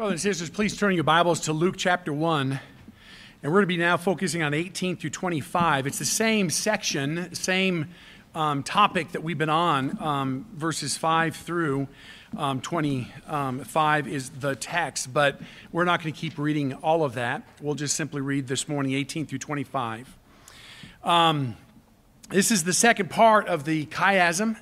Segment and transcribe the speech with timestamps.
[0.00, 2.52] Brothers and sisters, please turn your Bibles to Luke chapter 1.
[2.52, 2.60] And
[3.42, 5.86] we're going to be now focusing on 18 through 25.
[5.86, 7.90] It's the same section, same
[8.34, 11.86] um, topic that we've been on, um, verses 5 through
[12.38, 15.38] um, 25 is the text, but
[15.70, 17.42] we're not going to keep reading all of that.
[17.60, 20.16] We'll just simply read this morning 18 through 25.
[21.04, 21.58] Um,
[22.30, 24.56] this is the second part of the chiasm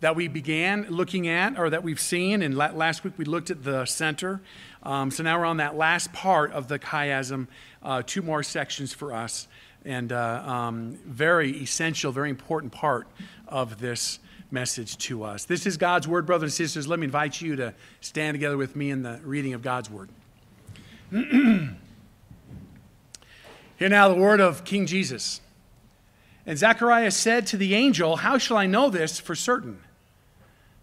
[0.00, 2.42] that we began looking at or that we've seen.
[2.42, 4.40] And last week we looked at the center.
[4.82, 7.46] Um, so now we're on that last part of the chiasm,
[7.82, 9.46] uh, two more sections for us.
[9.84, 13.06] And uh, um, very essential, very important part
[13.46, 14.18] of this
[14.50, 15.44] message to us.
[15.44, 16.88] This is God's word, brothers and sisters.
[16.88, 20.08] Let me invite you to stand together with me in the reading of God's word.
[21.10, 21.78] Hear
[23.80, 25.40] now the word of King Jesus.
[26.46, 29.80] And Zacharias said to the angel, How shall I know this for certain?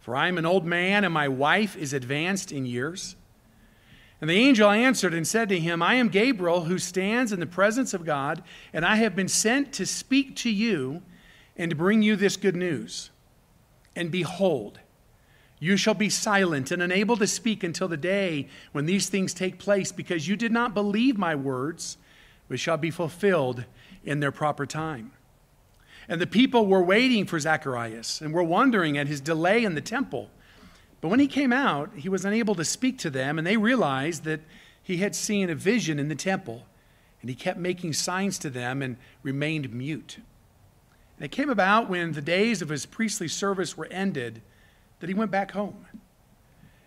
[0.07, 3.17] For I am an old man, and my wife is advanced in years.
[4.21, 7.45] And the angel answered and said to him, I am Gabriel, who stands in the
[7.45, 8.41] presence of God,
[8.71, 11.01] and I have been sent to speak to you
[11.57, 13.09] and to bring you this good news.
[13.97, 14.79] And behold,
[15.59, 19.59] you shall be silent and unable to speak until the day when these things take
[19.59, 21.97] place, because you did not believe my words,
[22.47, 23.65] which shall be fulfilled
[24.05, 25.11] in their proper time.
[26.09, 29.81] And the people were waiting for Zacharias and were wondering at his delay in the
[29.81, 30.29] temple.
[31.01, 34.23] But when he came out, he was unable to speak to them, and they realized
[34.23, 34.41] that
[34.81, 36.65] he had seen a vision in the temple.
[37.21, 40.17] And he kept making signs to them and remained mute.
[41.17, 44.41] And it came about when the days of his priestly service were ended
[44.99, 45.85] that he went back home.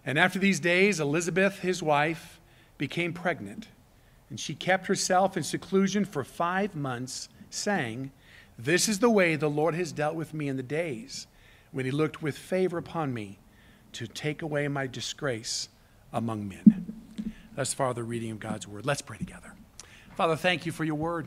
[0.05, 2.41] And after these days, Elizabeth, his wife,
[2.79, 3.69] became pregnant.
[4.31, 8.13] And she kept herself in seclusion for five months, saying,
[8.65, 11.27] this is the way the Lord has dealt with me in the days
[11.73, 13.39] when he looked with favor upon me
[13.93, 15.69] to take away my disgrace
[16.13, 16.95] among men.
[17.57, 18.85] Thus far, the reading of God's word.
[18.85, 19.55] Let's pray together.
[20.17, 21.27] Father, thank you for your word.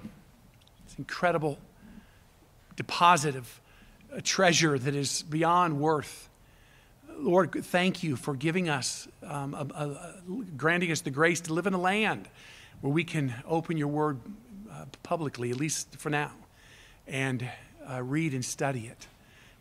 [0.86, 1.58] It's incredible
[2.76, 3.62] deposit of
[4.12, 6.30] a treasure that is beyond worth.
[7.18, 10.14] Lord, thank you for giving us, um, a, a,
[10.56, 12.28] granting us the grace to live in a land
[12.82, 14.20] where we can open your word
[14.72, 16.32] uh, publicly, at least for now
[17.08, 17.50] and
[17.90, 19.08] uh, read and study it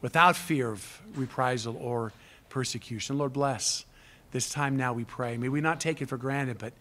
[0.01, 2.13] without fear of reprisal or
[2.49, 3.19] persecution.
[3.19, 3.85] Lord, bless
[4.33, 5.37] this time now, we pray.
[5.37, 6.73] May we not take it for granted, but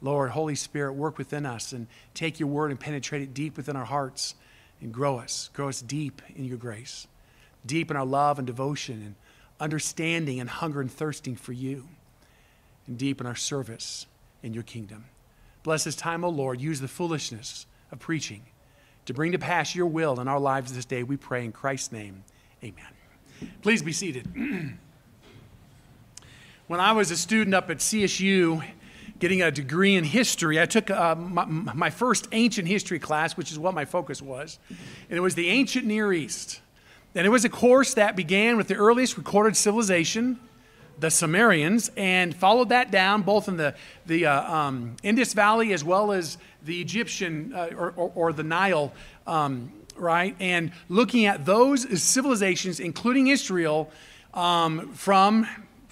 [0.00, 3.76] Lord, Holy Spirit, work within us and take your word and penetrate it deep within
[3.76, 4.34] our hearts
[4.80, 5.50] and grow us.
[5.54, 7.08] Grow us deep in your grace,
[7.66, 9.14] deep in our love and devotion and
[9.60, 11.88] understanding and hunger and thirsting for you,
[12.86, 14.06] and deep in our service
[14.42, 15.06] in your kingdom.
[15.64, 16.60] Bless this time, O Lord.
[16.60, 18.42] Use the foolishness of preaching
[19.08, 21.02] to bring to pass your will in our lives this day.
[21.02, 22.24] We pray in Christ's name.
[22.62, 22.84] Amen.
[23.62, 24.26] Please be seated.
[26.66, 28.62] when I was a student up at CSU,
[29.18, 33.50] getting a degree in history, I took uh, my, my, first ancient history class, which
[33.50, 36.60] is what my focus was, and it was the ancient Near East.
[37.14, 40.38] And it was a course that began with the earliest recorded civilization,
[41.00, 43.74] the Sumerians, and followed that down both in the,
[44.06, 48.42] the uh, um, Indus Valley as well as the Egyptian uh, or, or, or, the
[48.42, 48.92] Nile,
[49.26, 50.34] um, right?
[50.40, 53.90] And looking at those civilizations, including Israel,
[54.34, 55.46] um, from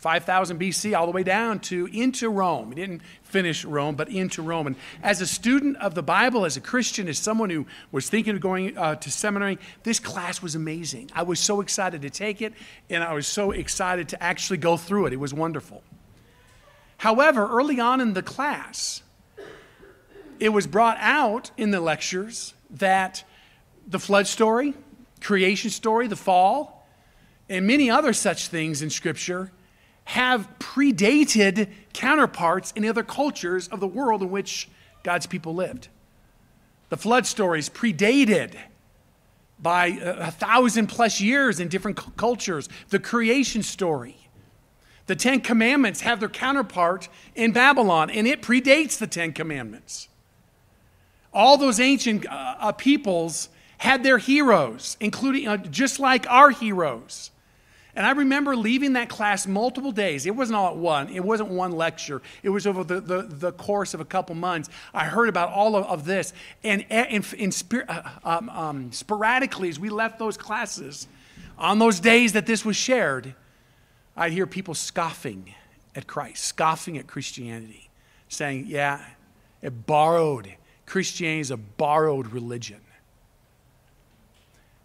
[0.07, 2.69] 5000 BC all the way down to into Rome.
[2.69, 4.69] He didn't finish Rome, but into Rome.
[4.69, 8.37] And as a student of the Bible, as a Christian, as someone who was thinking
[8.37, 11.11] of going uh, to seminary, this class was amazing.
[11.13, 12.53] I was so excited to take it,
[12.89, 15.13] and I was so excited to actually go through it.
[15.13, 15.83] It was wonderful.
[16.99, 19.03] However, early on in the class,
[20.39, 23.25] it was brought out in the lectures that
[23.89, 24.73] the flood story,
[25.21, 26.87] creation story, the fall,
[27.49, 29.51] and many other such things in Scripture
[30.07, 34.69] have predated counterparts in other cultures of the world in which
[35.03, 35.89] God's people lived.
[36.89, 38.55] The flood stories predated
[39.59, 42.69] by a thousand plus years in different cultures.
[42.91, 44.17] The creation story.
[45.07, 50.09] The Ten Commandments have their counterpart in Babylon, and it predates the Ten Commandments.
[51.33, 53.49] All those ancient uh, uh, peoples
[53.79, 57.31] had their heroes, including uh, just like our heroes.
[57.97, 60.27] And I remember leaving that class multiple days.
[60.27, 62.23] It wasn't all at one, it wasn't one lecture.
[62.43, 64.69] It was over the, the, the course of a couple months.
[64.95, 66.33] I heard about all of, of this.
[66.63, 67.53] And in, in,
[67.89, 71.09] uh, um, um, sporadically, as we left those classes,
[71.59, 73.35] on those days that this was shared,
[74.15, 75.55] I'd hear people scoffing
[75.95, 77.89] at Christ, scoffing at Christianity,
[78.29, 79.03] saying, Yeah,
[79.63, 80.55] it borrowed
[80.87, 82.81] Christianity is a borrowed religion.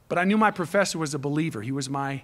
[0.09, 1.61] But I knew my professor was a believer.
[1.61, 2.23] He was my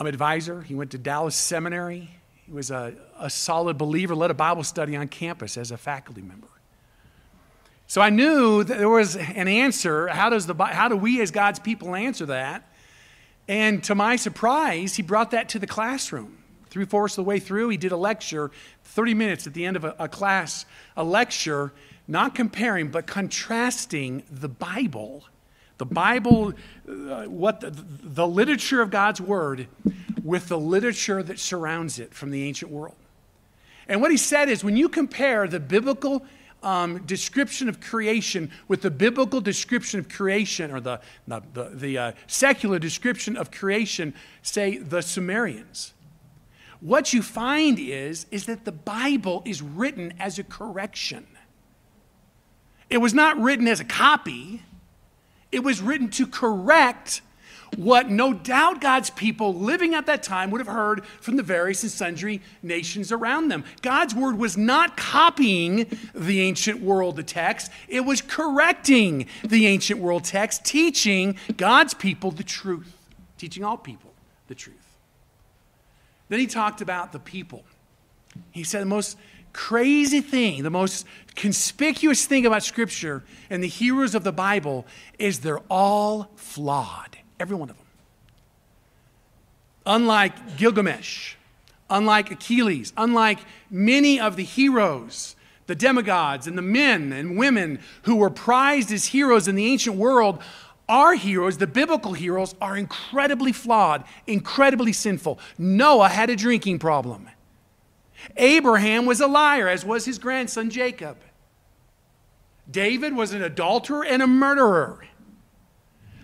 [0.00, 0.62] um, advisor.
[0.62, 2.10] He went to Dallas Seminary.
[2.46, 6.22] He was a, a solid believer, led a Bible study on campus as a faculty
[6.22, 6.48] member.
[7.86, 10.08] So I knew that there was an answer.
[10.08, 12.66] How, does the, how do we as God's people answer that?
[13.46, 16.38] And to my surprise, he brought that to the classroom.
[16.68, 18.52] Three fourths of the way through, he did a lecture,
[18.84, 20.66] 30 minutes at the end of a, a class,
[20.96, 21.72] a lecture,
[22.06, 25.24] not comparing, but contrasting the Bible,
[25.80, 26.52] the Bible,
[26.86, 29.66] uh, what the, the literature of God's Word,
[30.22, 32.96] with the literature that surrounds it from the ancient world.
[33.88, 36.22] And what he said is when you compare the biblical
[36.62, 41.98] um, description of creation with the biblical description of creation, or the, the, the, the
[41.98, 44.12] uh, secular description of creation,
[44.42, 45.94] say the Sumerians,
[46.80, 51.26] what you find is, is that the Bible is written as a correction.
[52.90, 54.62] It was not written as a copy,
[55.52, 57.22] it was written to correct
[57.76, 61.82] what no doubt God's people living at that time would have heard from the various
[61.82, 63.64] and sundry nations around them.
[63.82, 70.00] God's word was not copying the ancient world the text, it was correcting the ancient
[70.00, 72.96] world text, teaching God's people the truth,
[73.38, 74.12] teaching all people
[74.48, 74.76] the truth.
[76.28, 77.64] Then he talked about the people.
[78.52, 79.16] He said the most
[79.52, 84.86] crazy thing, the most conspicuous thing about Scripture and the heroes of the Bible
[85.18, 87.18] is they're all flawed.
[87.38, 87.86] Every one of them.
[89.86, 91.34] Unlike Gilgamesh,
[91.88, 93.38] unlike Achilles, unlike
[93.70, 95.36] many of the heroes,
[95.66, 99.96] the demigods, and the men and women who were prized as heroes in the ancient
[99.96, 100.42] world,
[100.88, 105.38] our heroes, the biblical heroes, are incredibly flawed, incredibly sinful.
[105.56, 107.28] Noah had a drinking problem.
[108.36, 111.16] Abraham was a liar, as was his grandson Jacob.
[112.70, 115.04] David was an adulterer and a murderer.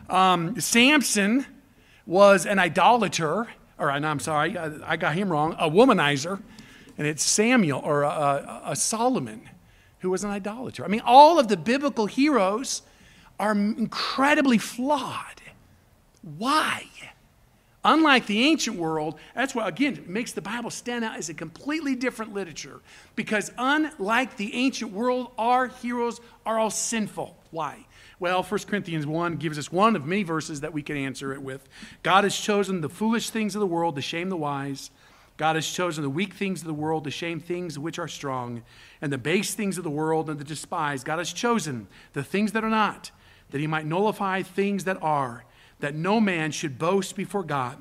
[0.08, 1.46] Um, Samson
[2.06, 3.48] was an idolater,
[3.78, 6.40] or I'm sorry, I, got him wrong, a womanizer,
[6.96, 9.48] and it's Samuel or a, a, a Solomon
[10.00, 10.84] who was an idolater.
[10.84, 12.82] I mean, all of the biblical heroes
[13.40, 15.42] are incredibly flawed.
[16.22, 16.84] Why?
[17.86, 21.94] Unlike the ancient world, that's what, again, makes the Bible stand out as a completely
[21.94, 22.80] different literature.
[23.14, 27.38] Because unlike the ancient world, our heroes are all sinful.
[27.52, 27.86] Why?
[28.18, 31.40] Well, 1 Corinthians 1 gives us one of many verses that we can answer it
[31.40, 31.68] with.
[32.02, 34.90] God has chosen the foolish things of the world to shame the wise.
[35.36, 38.64] God has chosen the weak things of the world to shame things which are strong,
[39.00, 41.06] and the base things of the world and the despised.
[41.06, 43.12] God has chosen the things that are not,
[43.50, 45.44] that he might nullify things that are,
[45.80, 47.78] that no man should boast before God.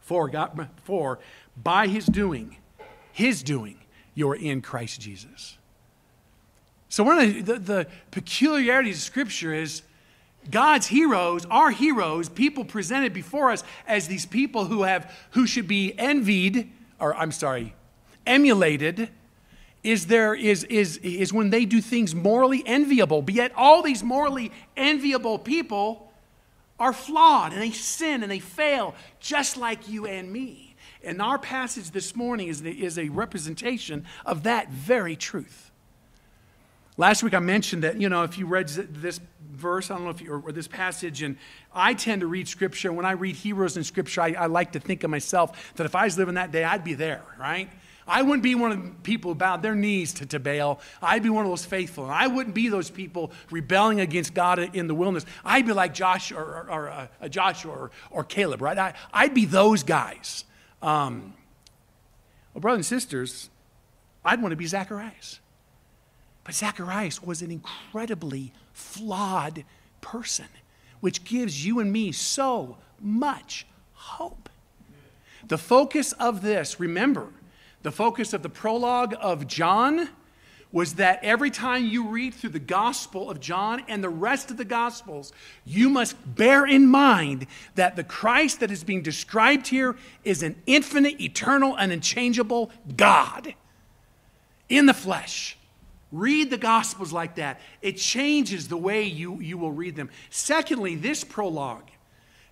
[0.00, 1.18] For, God, for
[1.62, 2.56] by his doing,
[3.12, 3.78] his doing,
[4.14, 5.58] you are in Christ Jesus.
[6.88, 9.82] So, one of the, the, peculiarities of Scripture is
[10.50, 15.68] God's heroes, our heroes, people presented before us as these people who, have, who should
[15.68, 17.74] be envied, or I'm sorry,
[18.26, 19.10] emulated,
[19.82, 23.20] is, there, is, is, is when they do things morally enviable.
[23.20, 26.07] But yet, all these morally enviable people
[26.78, 30.76] are flawed and they sin and they fail, just like you and me.
[31.02, 35.70] And our passage this morning is, is a representation of that very truth.
[36.96, 39.20] Last week I mentioned that, you know, if you read this
[39.52, 41.36] verse, I don't know if you, or this passage, and
[41.72, 42.92] I tend to read scripture.
[42.92, 45.94] When I read heroes in scripture, I, I like to think of myself that if
[45.94, 47.70] I was living that day, I'd be there, right?
[48.08, 50.80] I wouldn't be one of the people who bowed their knees to, to Baal.
[51.02, 52.04] I'd be one of those faithful.
[52.04, 55.26] And I wouldn't be those people rebelling against God in the wilderness.
[55.44, 58.94] I'd be like Joshua or, or, or uh, Joshua or, or, Caleb, right?
[59.12, 60.44] I, would be those guys.
[60.80, 61.34] Um,
[62.54, 63.50] well, brothers and sisters,
[64.24, 65.40] I'd want to be Zacharias.
[66.44, 69.64] But Zacharias was an incredibly flawed
[70.00, 70.46] person,
[71.00, 74.48] which gives you and me so much hope.
[75.46, 77.28] The focus of this, remember,
[77.88, 80.10] the focus of the prologue of John
[80.70, 84.58] was that every time you read through the Gospel of John and the rest of
[84.58, 85.32] the Gospels,
[85.64, 90.60] you must bear in mind that the Christ that is being described here is an
[90.66, 93.54] infinite, eternal, and unchangeable God
[94.68, 95.56] in the flesh.
[96.12, 97.58] Read the Gospels like that.
[97.80, 100.10] It changes the way you, you will read them.
[100.28, 101.88] Secondly, this prologue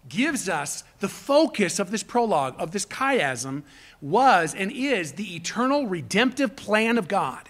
[0.08, 3.62] gives us the focus of this prologue, of this chiasm,
[4.00, 7.48] was and is the eternal redemptive plan of God.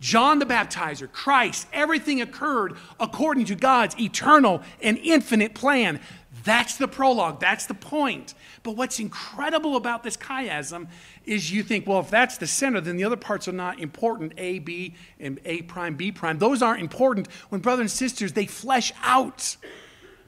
[0.00, 6.00] John the Baptizer, Christ, everything occurred according to God's eternal and infinite plan.
[6.42, 8.32] That's the prologue, that's the point.
[8.62, 10.88] But what's incredible about this chiasm
[11.26, 14.32] is you think, well, if that's the center, then the other parts are not important
[14.38, 16.38] A, B, and A prime, B prime.
[16.38, 17.30] Those aren't important.
[17.50, 19.56] When brothers and sisters, they flesh out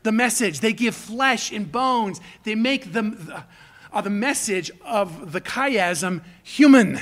[0.02, 3.32] the message, they give flesh and bones, they make them
[3.92, 7.00] are uh, the message of the chiasm human.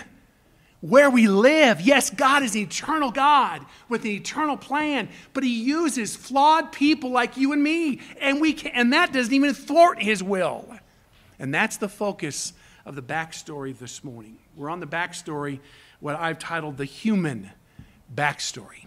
[0.80, 1.83] Where we live.
[1.83, 7.11] Yes, God is an eternal God with an eternal plan, but He uses flawed people
[7.11, 10.66] like you and me, and, we can, and that doesn't even thwart His will.
[11.38, 12.54] And that's the focus
[12.87, 14.38] of the backstory this morning.
[14.57, 15.61] We're on the backstory,
[16.00, 17.50] what I've titled the human
[18.12, 18.87] backstory.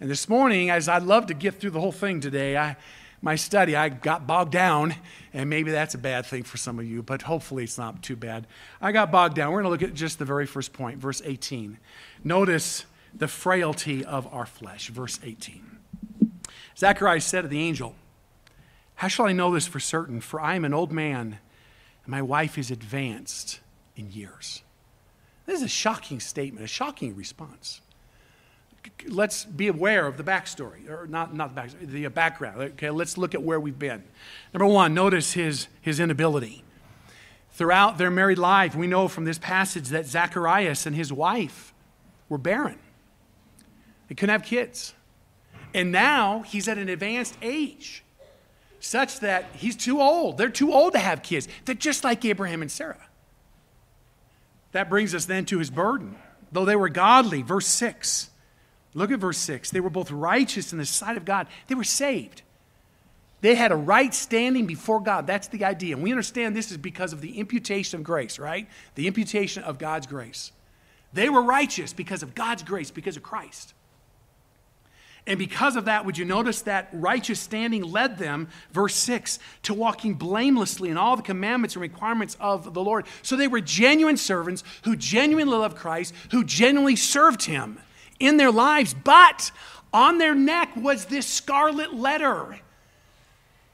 [0.00, 2.76] And this morning, as I'd love to get through the whole thing today, I,
[3.20, 4.94] my study, I got bogged down,
[5.32, 8.16] and maybe that's a bad thing for some of you, but hopefully it's not too
[8.16, 8.46] bad.
[8.80, 9.50] I got bogged down.
[9.50, 11.78] We're going to look at just the very first point, verse 18.
[12.22, 15.78] Notice the frailty of our flesh, verse 18.
[16.76, 17.96] Zacharias said to the angel,
[18.96, 20.20] How shall I know this for certain?
[20.20, 21.38] For I am an old man,
[22.04, 23.58] and my wife is advanced
[23.96, 24.62] in years.
[25.44, 27.80] This is a shocking statement, a shocking response
[29.06, 32.60] let's be aware of the backstory, or not, not the backstory, the uh, background.
[32.60, 34.02] Okay, let's look at where we've been.
[34.52, 36.64] Number one, notice his, his inability.
[37.52, 41.74] Throughout their married life, we know from this passage that Zacharias and his wife
[42.28, 42.78] were barren.
[44.08, 44.94] They couldn't have kids.
[45.74, 48.04] And now he's at an advanced age,
[48.80, 50.38] such that he's too old.
[50.38, 51.48] They're too old to have kids.
[51.64, 53.06] They're just like Abraham and Sarah.
[54.72, 56.16] That brings us then to his burden.
[56.52, 58.27] Though they were godly, verse 6
[58.98, 59.70] Look at verse 6.
[59.70, 62.42] They were both righteous in the sight of God, they were saved.
[63.40, 65.24] They had a right standing before God.
[65.24, 65.94] That's the idea.
[65.94, 68.68] And we understand this is because of the imputation of grace, right?
[68.96, 70.50] The imputation of God's grace.
[71.12, 73.74] They were righteous because of God's grace, because of Christ.
[75.24, 79.74] And because of that, would you notice that righteous standing led them, verse 6, to
[79.74, 83.06] walking blamelessly in all the commandments and requirements of the Lord?
[83.22, 87.78] So they were genuine servants who genuinely loved Christ, who genuinely served him
[88.20, 89.50] in their lives, but
[89.92, 92.58] on their neck was this scarlet letter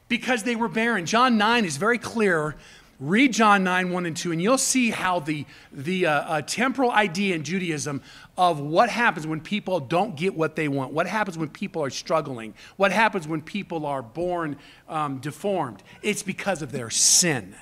[0.08, 1.06] because they were barren.
[1.06, 2.56] John 9 is very clear.
[3.00, 6.92] Read John 9, 1 and 2, and you'll see how the, the uh, uh, temporal
[6.92, 8.02] idea in Judaism
[8.38, 11.90] of what happens when people don't get what they want, what happens when people are
[11.90, 14.56] struggling, what happens when people are born
[14.88, 15.82] um, deformed.
[16.02, 17.56] It's because of their sin.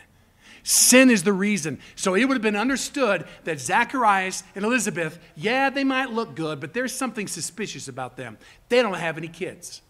[0.64, 1.80] Sin is the reason.
[1.96, 6.60] So it would have been understood that Zacharias and Elizabeth, yeah, they might look good,
[6.60, 8.38] but there's something suspicious about them.
[8.68, 9.82] They don't have any kids.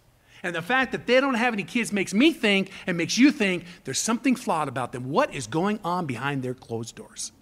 [0.42, 3.30] And the fact that they don't have any kids makes me think and makes you
[3.30, 5.10] think there's something flawed about them.
[5.10, 7.32] What is going on behind their closed doors?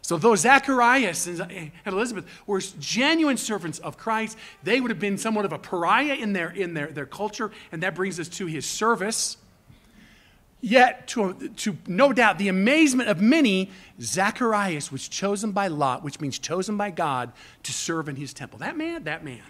[0.00, 5.44] So, though Zacharias and Elizabeth were genuine servants of Christ, they would have been somewhat
[5.44, 8.64] of a pariah in their, in their, their culture, and that brings us to his
[8.64, 9.36] service.
[10.60, 16.20] Yet, to, to no doubt the amazement of many, Zacharias was chosen by Lot, which
[16.20, 18.58] means chosen by God, to serve in his temple.
[18.58, 19.42] That man, that man,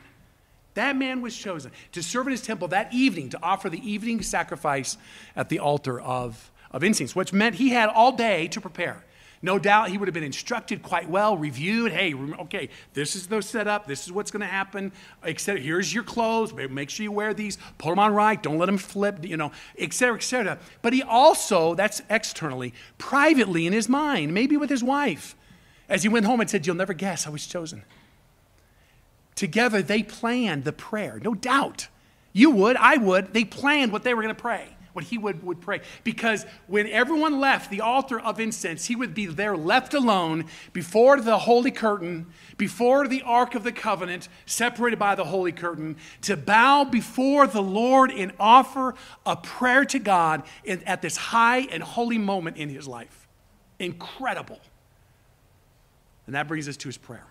[0.75, 4.21] that man was chosen to serve in his temple that evening to offer the evening
[4.21, 4.99] sacrifice
[5.35, 9.05] at the altar of, of incense, which meant he had all day to prepare.
[9.40, 11.92] No doubt he would have been instructed quite well, reviewed.
[11.92, 13.87] Hey, okay, this is the setup.
[13.87, 14.92] This is what's going to happen.
[15.23, 15.61] Etc.
[15.61, 16.52] Here's your clothes.
[16.52, 17.57] Make sure you wear these.
[17.78, 18.42] Put them on right.
[18.42, 19.25] Don't let them flip.
[19.25, 20.16] You know, etc.
[20.16, 20.59] Etc.
[20.83, 25.37] But he also, that's externally, privately in his mind, maybe with his wife,
[25.88, 27.85] as he went home and said, "You'll never guess I was chosen."
[29.37, 31.21] Together they planned the prayer.
[31.23, 31.87] No doubt,
[32.33, 32.76] you would.
[32.76, 33.35] I would.
[33.35, 35.81] They planned what they were going to pray what he would, would pray.
[36.02, 41.21] Because when everyone left the altar of incense, he would be there left alone before
[41.21, 42.26] the holy curtain,
[42.57, 47.62] before the ark of the covenant, separated by the holy curtain, to bow before the
[47.62, 52.69] Lord and offer a prayer to God in, at this high and holy moment in
[52.69, 53.28] his life.
[53.78, 54.59] Incredible.
[56.26, 57.28] And that brings us to his prayer.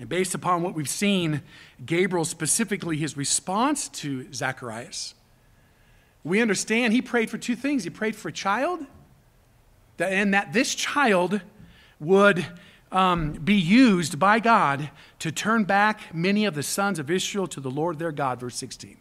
[0.00, 1.42] And based upon what we've seen,
[1.86, 5.14] Gabriel specifically, his response to Zacharias,
[6.24, 7.84] we understand he prayed for two things.
[7.84, 8.84] He prayed for a child,
[9.98, 11.40] and that this child
[11.98, 12.46] would
[12.92, 17.60] um, be used by God to turn back many of the sons of Israel to
[17.60, 18.96] the Lord their God, verse 16.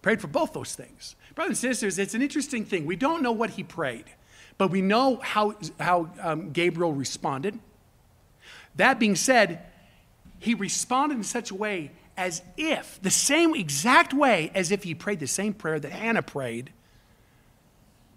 [0.00, 1.14] Prayed for both those things.
[1.34, 2.86] Brothers and sisters, it's an interesting thing.
[2.86, 4.06] We don't know what he prayed,
[4.58, 7.58] but we know how, how um, Gabriel responded.
[8.76, 9.64] That being said,
[10.38, 14.94] he responded in such a way as if, the same exact way as if he
[14.94, 16.72] prayed the same prayer that Hannah prayed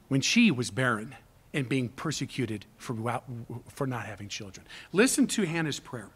[0.07, 1.15] when she was barren
[1.53, 3.21] and being persecuted for,
[3.69, 4.65] for not having children.
[4.91, 6.09] Listen to Hannah's prayer.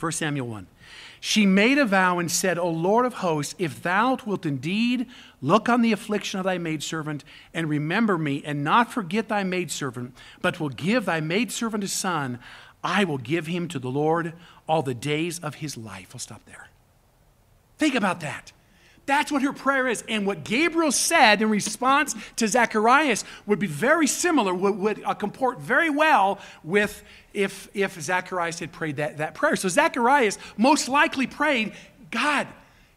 [0.00, 0.66] 1 Samuel 1.
[1.20, 5.06] She made a vow and said, O Lord of hosts, if thou wilt indeed
[5.40, 10.14] look on the affliction of thy maidservant and remember me and not forget thy maidservant,
[10.42, 12.38] but will give thy maidservant a son,
[12.82, 14.34] I will give him to the Lord
[14.68, 16.10] all the days of his life.
[16.14, 16.68] I'll stop there.
[17.78, 18.52] Think about that.
[19.06, 20.02] That's what her prayer is.
[20.08, 25.14] And what Gabriel said in response to Zacharias would be very similar, would, would uh,
[25.14, 27.02] comport very well with
[27.34, 29.56] if, if Zacharias had prayed that, that prayer.
[29.56, 31.74] So Zacharias most likely prayed,
[32.10, 32.46] God,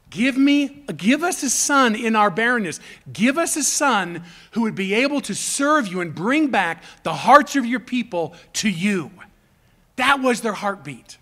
[0.10, 2.80] give me, give us a son in our barrenness.
[3.12, 7.14] Give us a son who would be able to serve you and bring back the
[7.14, 9.12] hearts of your people to you.
[9.98, 11.18] That was their heartbeat.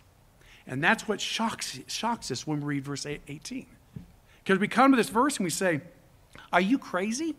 [0.68, 3.66] And that's what shocks, shocks us when we read verse 18.
[4.44, 5.82] Because we come to this verse and we say,
[6.52, 7.36] Are you crazy?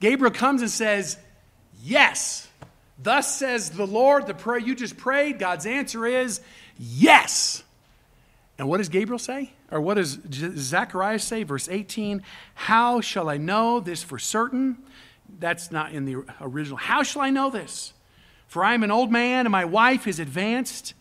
[0.00, 1.18] Gabriel comes and says,
[1.82, 2.48] Yes.
[3.02, 6.40] Thus says the Lord, the prayer you just prayed, God's answer is
[6.78, 7.64] yes.
[8.58, 9.50] And what does Gabriel say?
[9.70, 11.42] Or what does Zacharias say?
[11.42, 12.22] Verse 18
[12.54, 14.78] How shall I know this for certain?
[15.38, 16.76] That's not in the original.
[16.76, 17.92] How shall I know this?
[18.46, 20.94] For I am an old man and my wife is advanced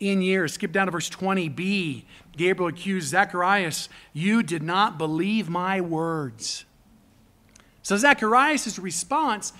[0.00, 0.54] in years.
[0.54, 2.04] Skip down to verse 20b.
[2.36, 6.64] Gabriel accused Zacharias, You did not believe my words.
[7.82, 9.52] So Zacharias' response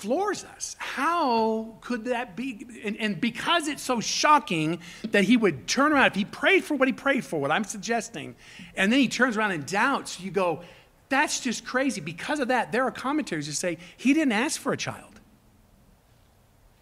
[0.00, 0.74] floors us.
[0.78, 2.66] How could that be?
[2.82, 6.74] And, and, because it's so shocking that he would turn around, if he prayed for
[6.74, 8.34] what he prayed for, what I'm suggesting,
[8.74, 10.62] and then he turns around and doubts, you go,
[11.10, 12.00] that's just crazy.
[12.00, 15.19] Because of that, there are commentaries that say he didn't ask for a child.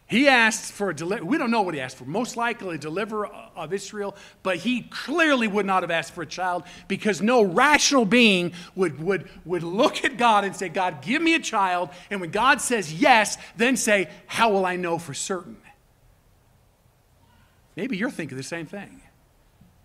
[0.09, 1.23] He asked for a deliver.
[1.23, 2.07] We don't know what he asked for.
[2.07, 6.27] Most likely a deliverer of Israel, but he clearly would not have asked for a
[6.27, 11.21] child because no rational being would, would, would look at God and say, God, give
[11.21, 11.91] me a child.
[12.09, 15.59] And when God says yes, then say, How will I know for certain?
[17.77, 19.03] Maybe you're thinking the same thing.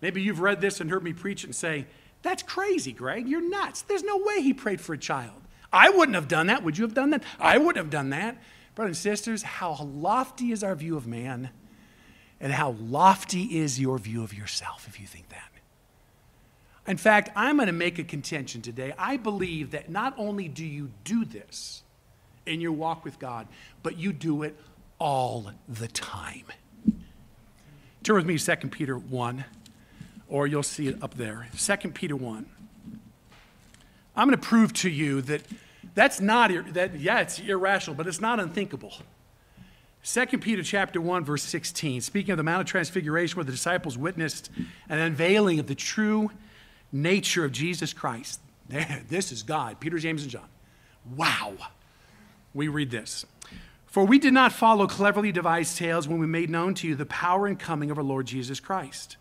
[0.00, 1.86] Maybe you've read this and heard me preach and say,
[2.22, 3.28] That's crazy, Greg.
[3.28, 3.82] You're nuts.
[3.82, 5.42] There's no way he prayed for a child.
[5.70, 6.62] I wouldn't have done that.
[6.62, 7.22] Would you have done that?
[7.38, 8.38] I wouldn't have done that.
[8.74, 11.50] Brothers and sisters, how lofty is our view of man,
[12.40, 15.50] and how lofty is your view of yourself if you think that.
[16.86, 18.92] In fact, I'm going to make a contention today.
[18.98, 21.82] I believe that not only do you do this
[22.46, 23.46] in your walk with God,
[23.82, 24.58] but you do it
[24.98, 26.44] all the time.
[28.02, 29.44] Turn with me to 2 Peter 1,
[30.28, 31.48] or you'll see it up there.
[31.56, 32.46] 2 Peter 1.
[34.16, 35.42] I'm going to prove to you that
[35.94, 38.92] that's not, that, yeah, it's irrational, but it's not unthinkable.
[40.04, 43.96] 2 Peter chapter 1, verse 16, speaking of the Mount of Transfiguration where the disciples
[43.96, 44.50] witnessed
[44.88, 46.30] an unveiling of the true
[46.92, 48.40] nature of Jesus Christ.
[48.68, 50.48] This is God, Peter, James, and John.
[51.16, 51.54] Wow.
[52.52, 53.24] We read this.
[53.86, 57.06] For we did not follow cleverly devised tales when we made known to you the
[57.06, 59.16] power and coming of our Lord Jesus Christ.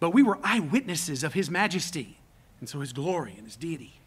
[0.00, 2.18] But we were eyewitnesses of his majesty,
[2.60, 4.00] and so his glory and his deity.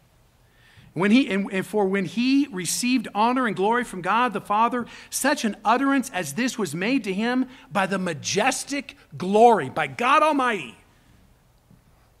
[0.96, 5.44] When he, and for when he received honor and glory from God the Father, such
[5.44, 10.74] an utterance as this was made to him by the majestic glory, by God Almighty.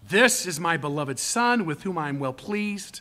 [0.06, 3.00] This is my beloved Son, with whom I am well pleased.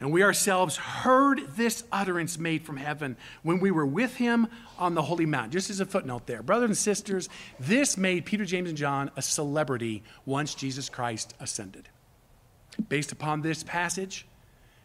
[0.00, 4.94] And we ourselves heard this utterance made from heaven when we were with him on
[4.94, 5.52] the holy mount.
[5.52, 6.42] Just as a footnote there.
[6.42, 11.90] Brothers and sisters, this made Peter, James, and John a celebrity once Jesus Christ ascended.
[12.88, 14.24] Based upon this passage,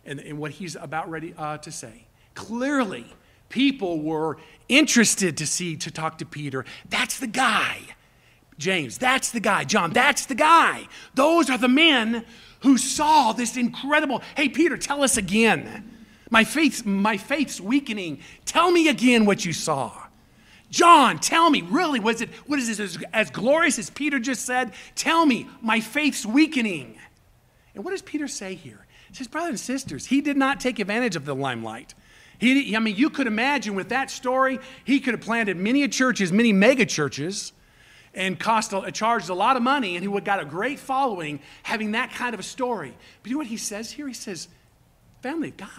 [0.06, 2.06] and, and what he's about ready uh, to say.
[2.34, 3.06] Clearly,
[3.50, 4.38] people were
[4.70, 6.66] interested to see, to talk to Peter.
[6.90, 7.80] That's the guy.
[8.58, 9.64] James, that's the guy.
[9.64, 10.88] John, that's the guy.
[11.14, 12.26] Those are the men
[12.62, 14.22] who saw this incredible.
[14.36, 15.92] Hey, Peter, tell us again.
[16.30, 18.20] My faith's, my faith's weakening.
[18.46, 19.92] Tell me again what you saw.
[20.72, 24.46] John, tell me, really, was it, what is this, as, as glorious as Peter just
[24.46, 24.74] said?
[24.96, 26.98] Tell me, my faith's weakening.
[27.76, 28.85] And what does Peter say here?
[29.16, 31.94] Says, brothers and sisters, he did not take advantage of the limelight.
[32.38, 36.32] He, I mean, you could imagine with that story, he could have planted many churches,
[36.32, 37.54] many mega churches,
[38.14, 40.80] and cost a, charged a lot of money, and he would have got a great
[40.80, 42.96] following having that kind of a story.
[43.22, 44.08] But you know what he says here?
[44.08, 44.48] He says,
[45.22, 45.70] family of God,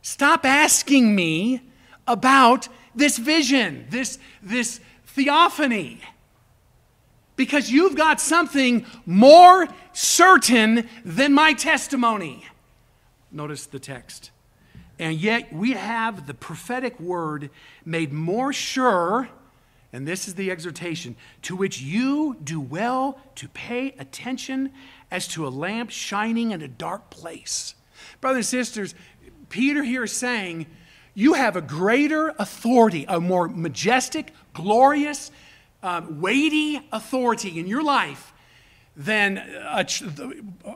[0.00, 1.62] stop asking me
[2.06, 6.00] about this vision, this, this theophany
[7.36, 12.46] because you've got something more certain than my testimony.
[13.30, 14.30] Notice the text.
[14.98, 17.50] And yet we have the prophetic word
[17.84, 19.28] made more sure,
[19.92, 24.70] and this is the exhortation, to which you do well to pay attention
[25.10, 27.74] as to a lamp shining in a dark place.
[28.20, 28.94] Brothers and sisters,
[29.48, 30.66] Peter here is saying,
[31.14, 35.30] you have a greater authority, a more majestic, glorious,
[35.82, 38.31] um, weighty authority in your life
[38.96, 39.84] than uh,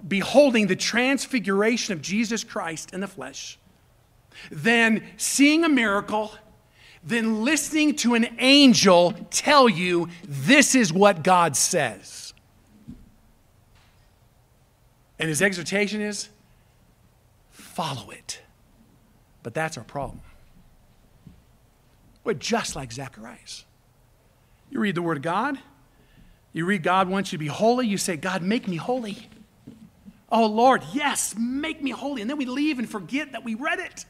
[0.06, 3.58] beholding the transfiguration of Jesus Christ in the flesh,
[4.50, 6.32] than seeing a miracle,
[7.04, 12.34] than listening to an angel tell you this is what God says.
[15.18, 16.28] And his exhortation is
[17.50, 18.40] follow it.
[19.42, 20.20] But that's our problem.
[22.24, 23.64] We're just like Zacharias.
[24.70, 25.58] You read the Word of God,
[26.56, 29.28] you read God wants you to be holy, you say, God, make me holy.
[30.32, 32.22] Oh, Lord, yes, make me holy.
[32.22, 34.06] And then we leave and forget that we read it.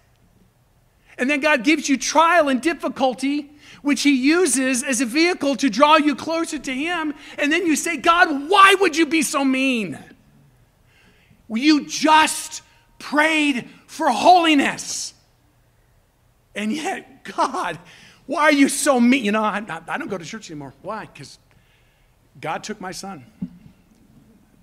[1.18, 3.50] And then God gives you trial and difficulty,
[3.82, 7.14] which He uses as a vehicle to draw you closer to Him.
[7.36, 9.98] And then you say, God, why would you be so mean?
[11.48, 12.62] You just
[13.00, 15.14] prayed for holiness.
[16.54, 17.76] And yet, God,
[18.26, 19.24] why are you so mean?
[19.24, 20.74] You know, I, I don't go to church anymore.
[20.82, 21.06] Why?
[21.12, 21.40] Because
[22.40, 23.24] God took my son.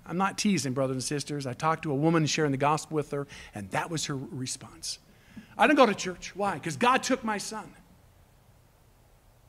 [0.06, 1.46] I'm not teasing, brothers and sisters.
[1.46, 4.98] I talked to a woman sharing the gospel with her, and that was her response.
[5.56, 6.36] I don't go to church.
[6.36, 6.54] Why?
[6.54, 7.72] Because God took my son.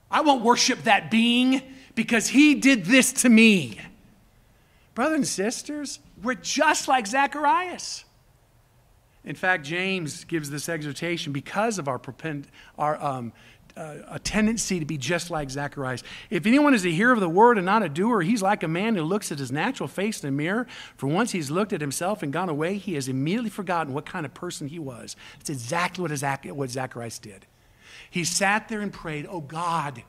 [0.09, 1.61] I won't worship that being
[1.93, 3.79] because he did this to me.
[4.93, 8.05] Brothers and sisters, we're just like Zacharias.
[9.25, 13.33] In fact, James gives this exhortation because of our, propend- our um,
[13.77, 16.03] uh, a tendency to be just like Zacharias.
[16.29, 18.67] If anyone is a hearer of the word and not a doer, he's like a
[18.67, 20.65] man who looks at his natural face in a mirror.
[20.95, 24.25] For once he's looked at himself and gone away, he has immediately forgotten what kind
[24.25, 25.15] of person he was.
[25.39, 27.45] It's exactly what, Zach- what Zacharias did.
[28.09, 30.03] He sat there and prayed, Oh God,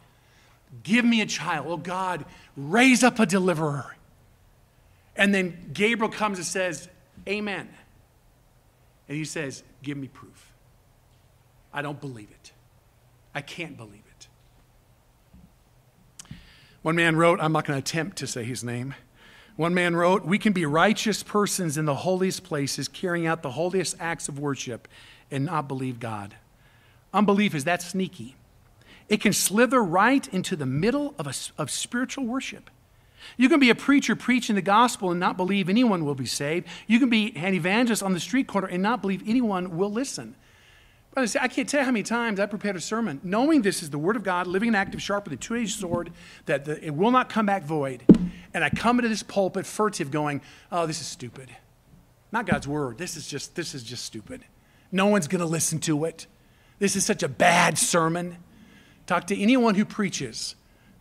[0.82, 1.66] give me a child.
[1.68, 2.24] Oh God,
[2.56, 3.96] raise up a deliverer.
[5.16, 6.88] And then Gabriel comes and says,
[7.28, 7.68] Amen.
[9.08, 10.52] And he says, Give me proof.
[11.72, 12.35] I don't believe it.
[13.36, 14.28] I can't believe it.
[16.80, 18.94] One man wrote, I'm not going to attempt to say his name.
[19.56, 23.50] One man wrote, We can be righteous persons in the holiest places, carrying out the
[23.50, 24.88] holiest acts of worship,
[25.30, 26.36] and not believe God.
[27.12, 28.36] Unbelief is that sneaky.
[29.06, 32.70] It can slither right into the middle of, a, of spiritual worship.
[33.36, 36.66] You can be a preacher preaching the gospel and not believe anyone will be saved.
[36.86, 40.36] You can be an evangelist on the street corner and not believe anyone will listen.
[41.16, 43.98] I can't tell you how many times I prepared a sermon knowing this is the
[43.98, 46.12] Word of God, living and active, sharper than a two edged sword,
[46.44, 48.04] that the, it will not come back void.
[48.52, 51.48] And I come into this pulpit furtive going, oh, this is stupid.
[52.32, 52.98] Not God's Word.
[52.98, 54.44] This is just, this is just stupid.
[54.92, 56.26] No one's going to listen to it.
[56.78, 58.36] This is such a bad sermon.
[59.06, 60.54] Talk to anyone who preaches.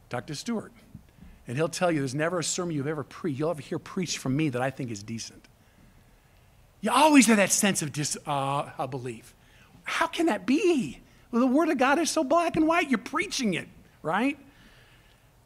[0.10, 0.72] Talk to Stuart.
[1.48, 4.18] And he'll tell you there's never a sermon you've ever preached, you'll ever hear preached
[4.20, 5.48] from me that I think is decent.
[6.80, 8.26] You always have that sense of disbelief.
[8.28, 9.35] Uh,
[9.86, 11.00] how can that be?
[11.32, 12.90] Well, the Word of God is so black and white.
[12.90, 13.68] You're preaching it,
[14.02, 14.38] right?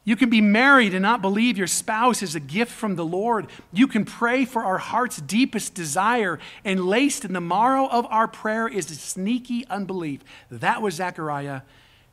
[0.04, 3.48] You can be married and not believe your spouse is a gift from the Lord.
[3.72, 8.28] You can pray for our heart's deepest desire, and laced in the marrow of our
[8.28, 10.22] prayer is a sneaky unbelief.
[10.50, 11.62] That was Zechariah,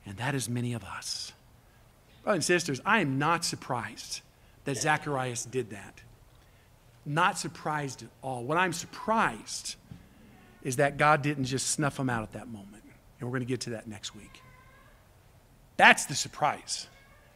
[0.05, 1.33] and that is many of us.
[2.23, 4.21] Brothers and sisters, I am not surprised
[4.65, 6.01] that Zacharias did that.
[7.05, 8.43] Not surprised at all.
[8.43, 9.77] What I'm surprised
[10.67, 12.83] is that God didn't just snuff them out at that moment.
[13.19, 14.41] And we're going to get to that next week.
[15.77, 16.87] That's the surprise.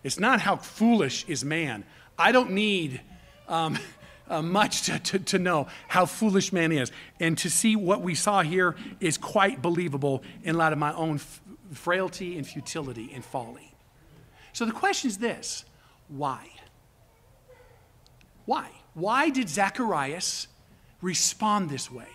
[0.03, 1.85] It's not how foolish is man.
[2.19, 2.99] I don't need
[3.47, 3.79] um,
[4.27, 6.91] uh, much to, to, to, know how foolish man is.
[7.21, 11.15] And to see what we saw here is quite believable in light of my own
[11.15, 11.41] f-
[11.71, 13.73] frailty and futility and folly.
[14.51, 15.63] So the question is this
[16.09, 16.49] why?
[18.43, 18.67] Why?
[18.93, 20.49] Why did Zacharias
[21.01, 22.09] respond this way?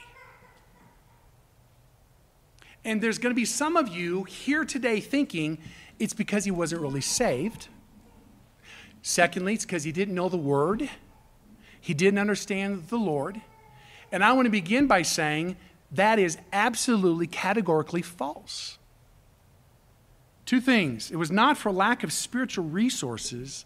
[2.86, 5.58] And there's going to be some of you here today thinking
[5.98, 7.66] it's because he wasn't really saved.
[9.02, 10.88] Secondly, it's because he didn't know the word,
[11.80, 13.40] he didn't understand the Lord.
[14.12, 15.56] And I want to begin by saying
[15.90, 18.78] that is absolutely categorically false.
[20.44, 21.10] Two things.
[21.10, 23.64] It was not for lack of spiritual resources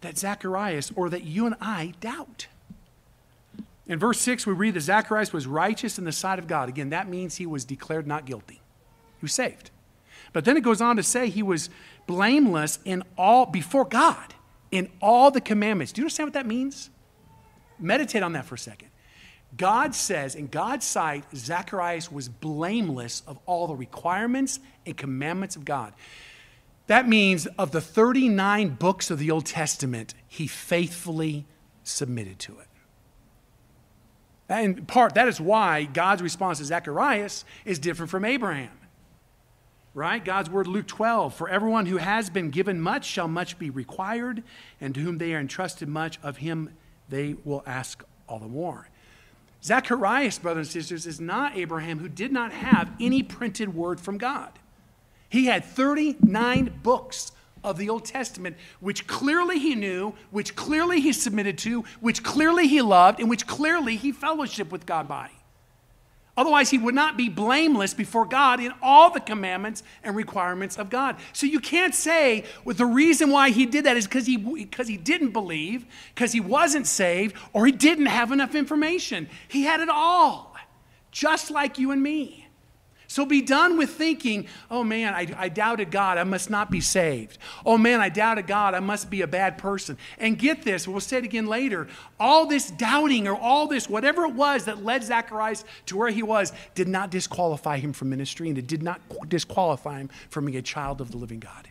[0.00, 2.46] that Zacharias or that you and I doubt.
[3.88, 6.68] In verse 6, we read that Zacharias was righteous in the sight of God.
[6.68, 8.60] Again, that means he was declared not guilty.
[9.18, 9.70] He was saved.
[10.32, 11.70] But then it goes on to say he was
[12.06, 14.34] blameless in all before God
[14.70, 15.92] in all the commandments.
[15.92, 16.90] Do you understand what that means?
[17.78, 18.88] Meditate on that for a second.
[19.56, 25.64] God says, in God's sight, Zacharias was blameless of all the requirements and commandments of
[25.64, 25.94] God.
[26.86, 31.46] That means of the 39 books of the Old Testament, he faithfully
[31.82, 32.67] submitted to it.
[34.48, 38.70] In part, that is why God's response to Zacharias is different from Abraham.
[39.94, 40.24] Right?
[40.24, 44.42] God's word, Luke 12 For everyone who has been given much shall much be required,
[44.80, 46.70] and to whom they are entrusted much, of him
[47.08, 48.88] they will ask all the more.
[49.62, 54.18] Zacharias, brothers and sisters, is not Abraham who did not have any printed word from
[54.18, 54.52] God.
[55.28, 57.32] He had 39 books
[57.64, 62.68] of the Old Testament, which clearly he knew, which clearly he submitted to, which clearly
[62.68, 65.30] he loved, and which clearly he fellowshiped with God by.
[66.38, 70.88] Otherwise, he would not be blameless before God in all the commandments and requirements of
[70.88, 71.16] God.
[71.32, 74.86] So you can't say well, the reason why he did that is because he, because
[74.86, 79.28] he didn't believe, because he wasn't saved, or he didn't have enough information.
[79.48, 80.54] He had it all,
[81.10, 82.47] just like you and me.
[83.10, 86.82] So be done with thinking, oh man, I, I, doubted God, I must not be
[86.82, 87.38] saved.
[87.64, 89.96] Oh man, I doubted God, I must be a bad person.
[90.18, 91.88] And get this, we'll say it again later.
[92.20, 96.22] All this doubting or all this, whatever it was that led Zacharias to where he
[96.22, 100.58] was, did not disqualify him from ministry and it did not disqualify him from being
[100.58, 101.68] a child of the living God.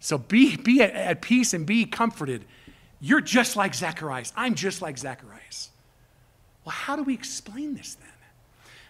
[0.00, 2.44] So be, be at, at peace and be comforted.
[3.00, 4.32] You're just like Zacharias.
[4.36, 5.70] I'm just like Zacharias.
[6.64, 8.08] Well, how do we explain this then?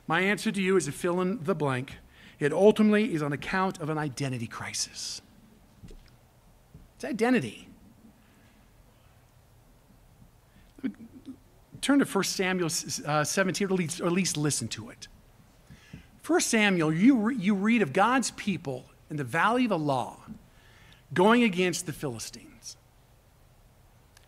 [0.07, 1.95] My answer to you is a fill in the blank.
[2.39, 5.23] It ultimately is on account of an identity crisis.
[6.97, 7.69] It's identity.
[11.81, 12.71] Turn to 1 Samuel
[13.07, 15.09] uh, 17, or at, least, or at least listen to it.
[16.27, 20.17] 1 Samuel, you, re- you read of God's people in the valley of Elah
[21.15, 22.77] going against the Philistines.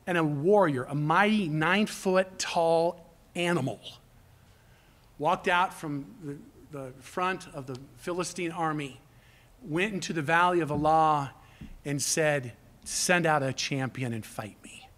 [0.07, 3.81] And a warrior, a mighty nine foot tall animal,
[5.19, 6.37] walked out from the,
[6.71, 9.01] the front of the Philistine army,
[9.63, 11.33] went into the valley of Elah,
[11.85, 12.53] and said,
[12.85, 14.89] Send out a champion and fight me.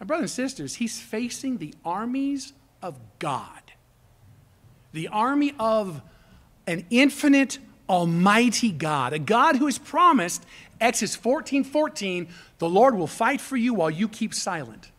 [0.00, 3.72] Now, brothers and sisters, he's facing the armies of God,
[4.92, 6.02] the army of
[6.66, 10.44] an infinite, almighty God, a God who has promised,
[10.80, 14.90] Exodus 14 14, the Lord will fight for you while you keep silent.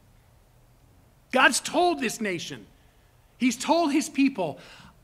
[1.32, 2.66] God's told this nation,
[3.40, 4.60] He's told his people,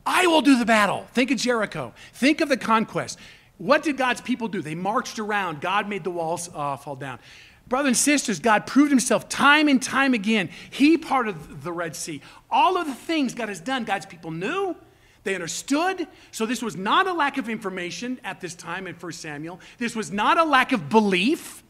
[0.06, 1.08] I will do the battle.
[1.14, 1.94] Think of Jericho.
[2.14, 3.18] Think of the conquest.
[3.58, 4.62] What did God's people do?
[4.62, 5.62] They marched around.
[5.62, 7.20] God made the walls uh, fall down.
[7.68, 10.50] Brothers and sisters, God proved himself time and time again.
[10.70, 12.22] He parted the Red Sea.
[12.52, 14.76] All of the things God has done, God's people knew.
[15.24, 16.08] They understood.
[16.32, 19.60] So this was not a lack of information at this time in 1 Samuel.
[19.80, 21.64] This was not a lack of belief.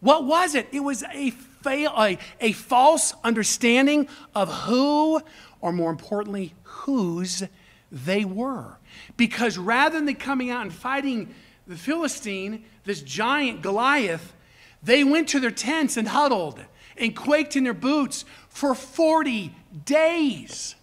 [0.00, 0.68] What was it?
[0.72, 5.20] It was a, fail, a, a false understanding of who
[5.64, 7.42] or more importantly, whose
[7.90, 8.76] they were.
[9.16, 11.34] Because rather than coming out and fighting
[11.66, 14.34] the Philistine, this giant Goliath,
[14.82, 16.60] they went to their tents and huddled
[16.98, 19.54] and quaked in their boots for 40
[19.86, 20.74] days.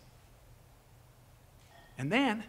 [1.96, 2.44] And then,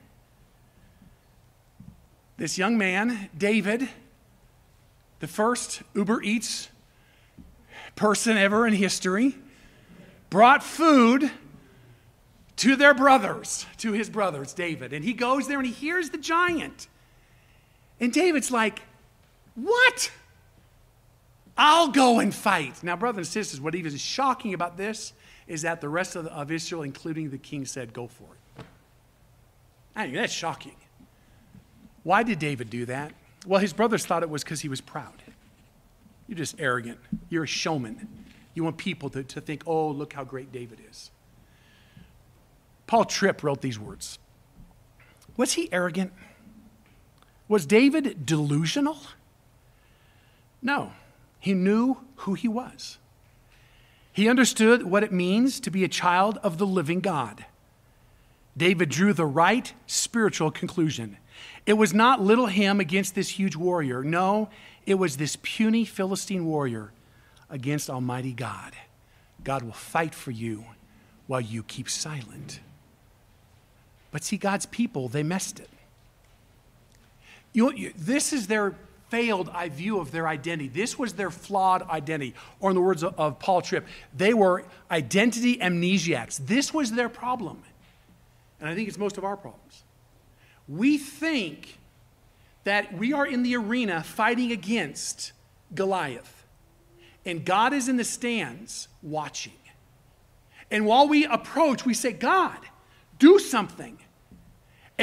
[2.39, 3.91] this young man, David,
[5.21, 6.71] the first Uber Eats
[7.95, 9.35] person ever in history,
[10.31, 11.31] brought food
[12.57, 14.93] to their brothers, to his brothers, David.
[14.93, 16.89] And he goes there and he hears the giant.
[18.01, 18.83] And David's like,
[19.55, 20.11] What?
[21.57, 22.83] I'll go and fight.
[22.83, 25.13] Now, brothers and sisters, what even is shocking about this
[25.47, 28.25] is that the rest of, of Israel, including the king, said, Go for
[28.59, 28.65] it.
[29.95, 30.77] I mean, that's shocking.
[32.03, 33.13] Why did David do that?
[33.47, 35.23] Well, his brothers thought it was because he was proud.
[36.27, 36.99] You're just arrogant.
[37.29, 38.09] You're a showman.
[38.55, 41.11] You want people to, to think, oh, look how great David is.
[42.93, 44.19] Paul Tripp wrote these words
[45.39, 46.13] Was he arrogant?
[47.49, 48.99] Was David delusional?
[50.61, 50.93] No,
[51.41, 52.99] he knew who he was.
[54.13, 57.47] He understood what it means to be a child of the living God.
[58.59, 61.17] David drew the right spiritual conclusion.
[61.65, 64.05] It was not little him against this huge warrior.
[64.05, 64.51] No,
[64.85, 66.93] it was this puny Philistine warrior
[67.49, 68.75] against Almighty God.
[69.43, 70.67] God will fight for you
[71.27, 72.61] while you keep silent.
[74.13, 75.69] But see, God's people, they messed it.
[77.53, 78.77] You, this is their
[79.09, 80.69] failed view of their identity.
[80.69, 82.35] This was their flawed identity.
[82.61, 86.47] Or, in the words of, of Paul Tripp, they were identity amnesiacs.
[86.47, 87.63] This was their problem.
[88.61, 89.83] And I think it's most of our problems.
[90.69, 91.79] We think
[92.65, 95.33] that we are in the arena fighting against
[95.75, 96.45] Goliath,
[97.27, 99.53] and God is in the stands watching.
[100.71, 102.59] And while we approach, we say, God,
[103.19, 103.99] do something.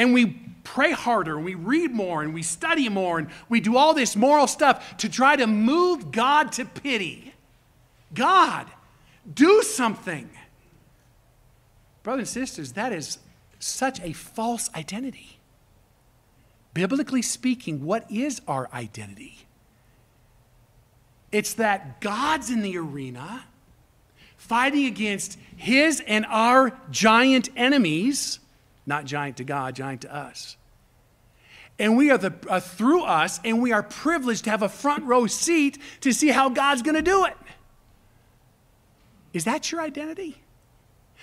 [0.00, 0.28] And we
[0.64, 4.16] pray harder and we read more and we study more and we do all this
[4.16, 7.34] moral stuff to try to move God to pity.
[8.14, 8.66] God,
[9.34, 10.30] do something.
[12.02, 13.18] Brothers and sisters, that is
[13.58, 15.38] such a false identity.
[16.72, 19.40] Biblically speaking, what is our identity?
[21.30, 23.44] It's that God's in the arena
[24.38, 28.38] fighting against his and our giant enemies,
[28.90, 30.58] not giant to God, giant to us.
[31.78, 35.04] and we are the uh, through us, and we are privileged to have a front
[35.04, 37.36] row seat to see how God's going to do it.
[39.32, 40.36] Is that your identity?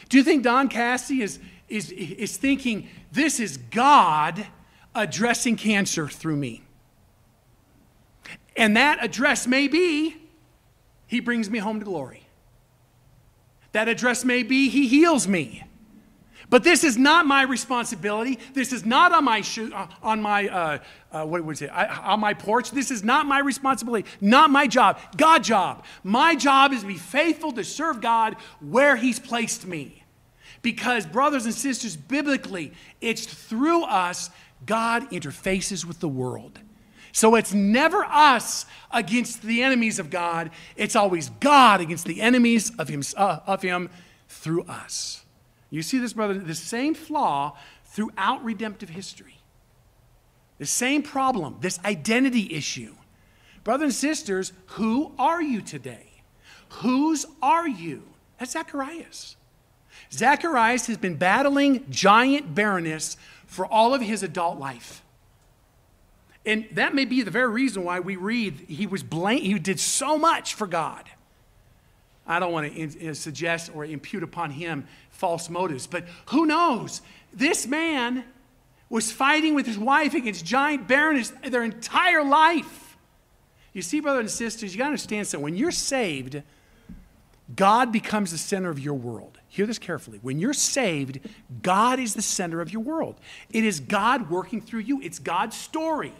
[0.10, 4.48] Do you think Don Cassie is, is, is thinking, this is God
[4.96, 6.64] addressing cancer through me?
[8.56, 10.16] And that address may be,
[11.06, 12.28] He brings me home to glory.
[13.74, 15.64] That address may be, He heals me.
[16.50, 18.40] But this is not my responsibility.
[18.54, 20.78] This is not on my shoe, uh, on my uh,
[21.12, 22.72] uh, what would say I, on my porch.
[22.72, 24.08] This is not my responsibility.
[24.22, 25.00] Not my job.
[25.18, 25.84] God job.
[26.04, 30.04] My job is to be faithful to serve God where He's placed me.
[30.62, 34.30] Because brothers and sisters, biblically, it's through us
[34.66, 36.60] God interfaces with the world.
[37.12, 40.52] So it's never us against the enemies of God.
[40.76, 43.90] It's always God against the enemies of Him, uh, of him
[44.28, 45.24] through us.
[45.70, 49.40] You see this, brother, the same flaw throughout redemptive history.
[50.60, 52.96] The same problem, this identity issue.
[53.64, 56.08] Brothers and sisters, who are you today?
[56.70, 58.04] Whose are you?
[58.40, 59.36] That's Zacharias.
[60.12, 65.04] Zacharias has been battling giant barrenness for all of his adult life.
[66.46, 69.80] And that may be the very reason why we read he was blame, he did
[69.80, 71.10] so much for God.
[72.28, 77.02] I don't want to in, suggest or impute upon him false motives, but who knows?
[77.34, 78.24] This man
[78.90, 82.98] was fighting with his wife against giant barrenness their entire life.
[83.74, 85.44] You see, brothers and sisters, you got to understand something.
[85.44, 86.42] When you're saved,
[87.56, 89.40] God becomes the center of your world.
[89.48, 90.20] Hear this carefully.
[90.22, 91.20] When you're saved,
[91.62, 93.20] God is the center of your world.
[93.52, 96.14] It is God working through you, it's God's story.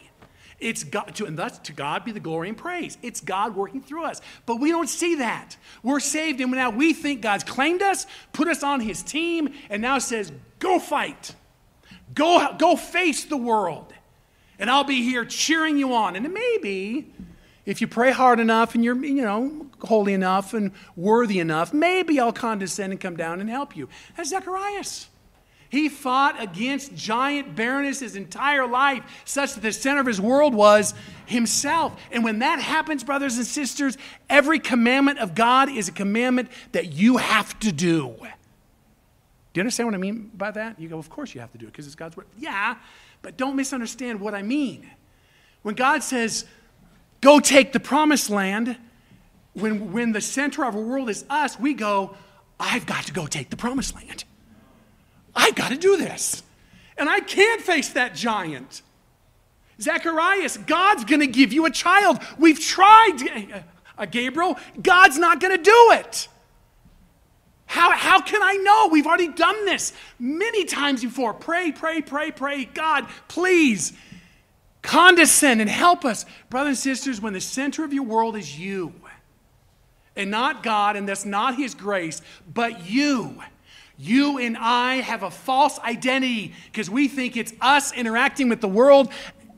[0.60, 2.98] It's God, to, and thus to God be the glory and praise.
[3.04, 4.22] It's God working through us.
[4.46, 5.56] But we don't see that.
[5.84, 9.82] We're saved, and now we think God's claimed us, put us on his team, and
[9.82, 11.36] now says, go fight.
[12.14, 13.94] Go, go face the world.
[14.58, 16.16] And I'll be here cheering you on.
[16.16, 17.14] And maybe
[17.66, 22.20] if you pray hard enough and you're, you know, holy enough and worthy enough, maybe
[22.20, 23.90] I'll condescend and come down and help you.
[24.16, 25.07] That's Zacharias.
[25.70, 30.54] He fought against giant barrenness his entire life, such that the center of his world
[30.54, 30.94] was
[31.26, 32.00] himself.
[32.12, 33.98] And when that happens, brothers and sisters,
[34.30, 38.16] every commandment of God is a commandment that you have to do.
[39.58, 40.80] Do you understand what I mean by that?
[40.80, 42.28] You go, Of course you have to do it because it's God's word.
[42.38, 42.76] Yeah,
[43.22, 44.90] but don't misunderstand what I mean.
[45.64, 46.46] When God says,
[47.20, 48.78] Go take the promised land,
[49.54, 52.16] when, when the center of our world is us, we go,
[52.60, 54.24] I've got to go take the promised land.
[55.38, 56.42] I got to do this.
[56.98, 58.82] And I can't face that giant.
[59.80, 62.20] Zacharias, God's going to give you a child.
[62.40, 63.64] We've tried,
[63.98, 64.58] uh, Gabriel.
[64.82, 66.28] God's not going to do it.
[67.68, 68.90] How, how can I know?
[68.92, 71.34] We've already done this many times before.
[71.34, 72.66] Pray, pray, pray, pray.
[72.66, 73.94] God, please
[74.82, 76.26] condescend and help us.
[76.50, 78.94] Brothers and sisters, when the center of your world is you
[80.16, 82.22] and not God, and that's not His grace,
[82.52, 83.44] but you
[83.98, 88.68] you and I have a false identity because we think it's us interacting with the
[88.68, 89.12] world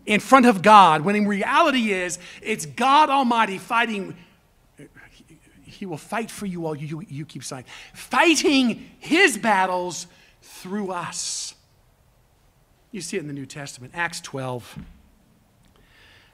[0.05, 4.15] in front of God, when in reality is it's God Almighty fighting.
[5.63, 7.67] He will fight for you while you, you keep silent.
[7.93, 10.07] Fighting his battles
[10.41, 11.53] through us.
[12.91, 14.79] You see it in the New Testament, Acts 12.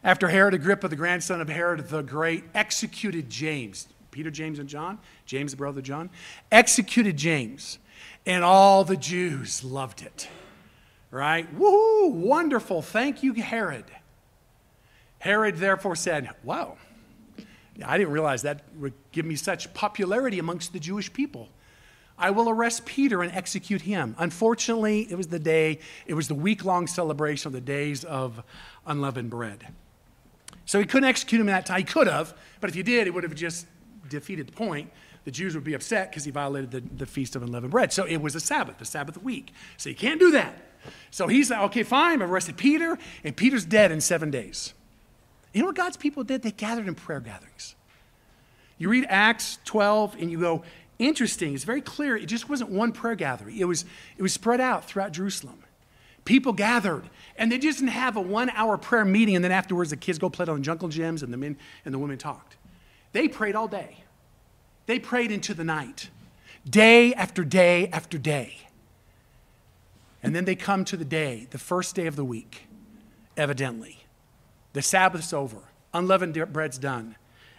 [0.04, 5.00] After Herod Agrippa, the grandson of Herod the Great, executed James, Peter, James, and John,
[5.26, 6.10] James, the brother John,
[6.52, 7.80] executed James
[8.26, 10.28] and all the Jews loved it.
[11.12, 11.52] Right?
[11.54, 12.08] Woo!
[12.08, 12.82] Wonderful.
[12.82, 13.86] Thank you, Herod.
[15.20, 16.78] Herod therefore said, Wow,
[17.84, 21.50] I didn't realize that would give me such popularity amongst the Jewish people.
[22.18, 24.15] I will arrest Peter and execute him.
[24.18, 28.41] Unfortunately, it was the day, it was the week long celebration of the days of
[28.86, 29.68] unleavened bread.
[30.65, 31.80] So he couldn't execute him that time.
[31.80, 33.68] He could have, but if he did, it would have just
[34.10, 34.91] defeated the point
[35.26, 37.92] the Jews would be upset because he violated the, the Feast of Unleavened Bread.
[37.92, 39.52] So it was a Sabbath, the Sabbath week.
[39.76, 40.56] So you can't do that.
[41.10, 44.74] So he's like, okay, fine, I've arrested Peter, and Peter's dead in seven days.
[45.52, 46.44] You know what God's people did?
[46.44, 47.76] They gathered in prayer gatherings.
[48.78, 50.64] You read Acts 12 and you go,
[51.00, 52.16] interesting, it's very clear.
[52.16, 53.86] It just wasn't one prayer gathering, it was,
[54.18, 55.60] it was spread out throughout Jerusalem.
[56.23, 57.04] People gathered,
[57.38, 60.17] and they just didn't have a one hour prayer meeting, and then afterwards the kids
[60.17, 61.56] go play on jungle gyms and the men
[61.86, 62.58] and the women talked.
[63.12, 64.04] They prayed all day.
[64.86, 66.10] They prayed into the night,
[66.69, 68.58] day after day after day.
[70.21, 72.67] And then they come to the day, the first day of the week,
[73.38, 74.06] evidently.
[74.73, 77.15] The Sabbath's over, unleavened bread's done.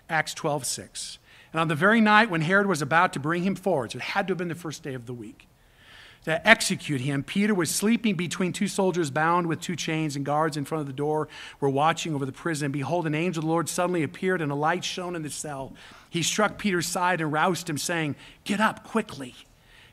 [0.08, 1.18] Acts 12, 6.
[1.52, 4.02] And on the very night when Herod was about to bring him forward, so it
[4.02, 5.48] had to have been the first day of the week,
[6.26, 7.22] to execute him.
[7.22, 10.88] Peter was sleeping between two soldiers bound with two chains, and guards in front of
[10.88, 11.28] the door
[11.60, 12.72] were watching over the prison.
[12.72, 15.72] Behold, an angel of the Lord suddenly appeared, and a light shone in the cell.
[16.10, 19.36] He struck Peter's side and roused him, saying, Get up quickly.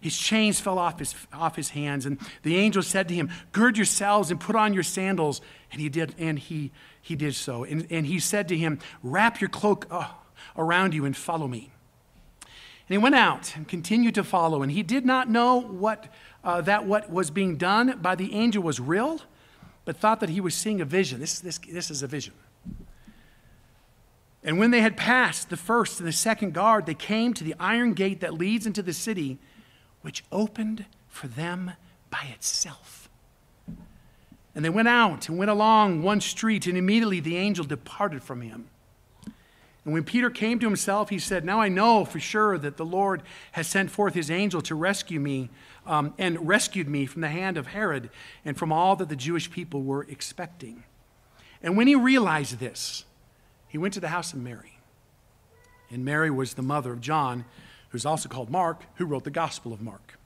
[0.02, 3.78] His chains fell off his, off his hands, and the angel said to him, Gird
[3.78, 5.40] yourselves and put on your sandals.
[5.72, 7.64] And he did, and he, he did so.
[7.64, 10.08] And, and he said to him, Wrap your cloak uh,
[10.58, 11.73] around you and follow me.
[12.94, 14.62] And he went out and continued to follow.
[14.62, 16.14] And he did not know what,
[16.44, 19.20] uh, that what was being done by the angel was real,
[19.84, 21.20] but thought that he was seeing a vision.
[21.20, 22.36] This, this, this is a vision.
[24.44, 27.56] And when they had passed the first and the second guard, they came to the
[27.60, 29.40] iron gate that leads into the city,
[30.04, 31.72] which opened for them
[32.12, 33.10] by itself.
[34.54, 38.42] And they went out and went along one street, and immediately the angel departed from
[38.42, 38.70] him.
[39.86, 42.86] And when Peter came to himself, he said, Now I know for sure that the
[42.86, 43.22] Lord
[43.54, 45.50] has sent forth his angel to rescue me
[45.86, 48.10] um, and rescued me from the hand of Herod
[48.46, 50.84] and from all that the Jewish people were expecting.
[51.62, 53.04] And when he realized this,
[53.68, 54.80] he went to the house of Mary.
[55.92, 57.46] And Mary was the mother of John,
[57.90, 60.18] who's also called Mark, who wrote the Gospel of Mark,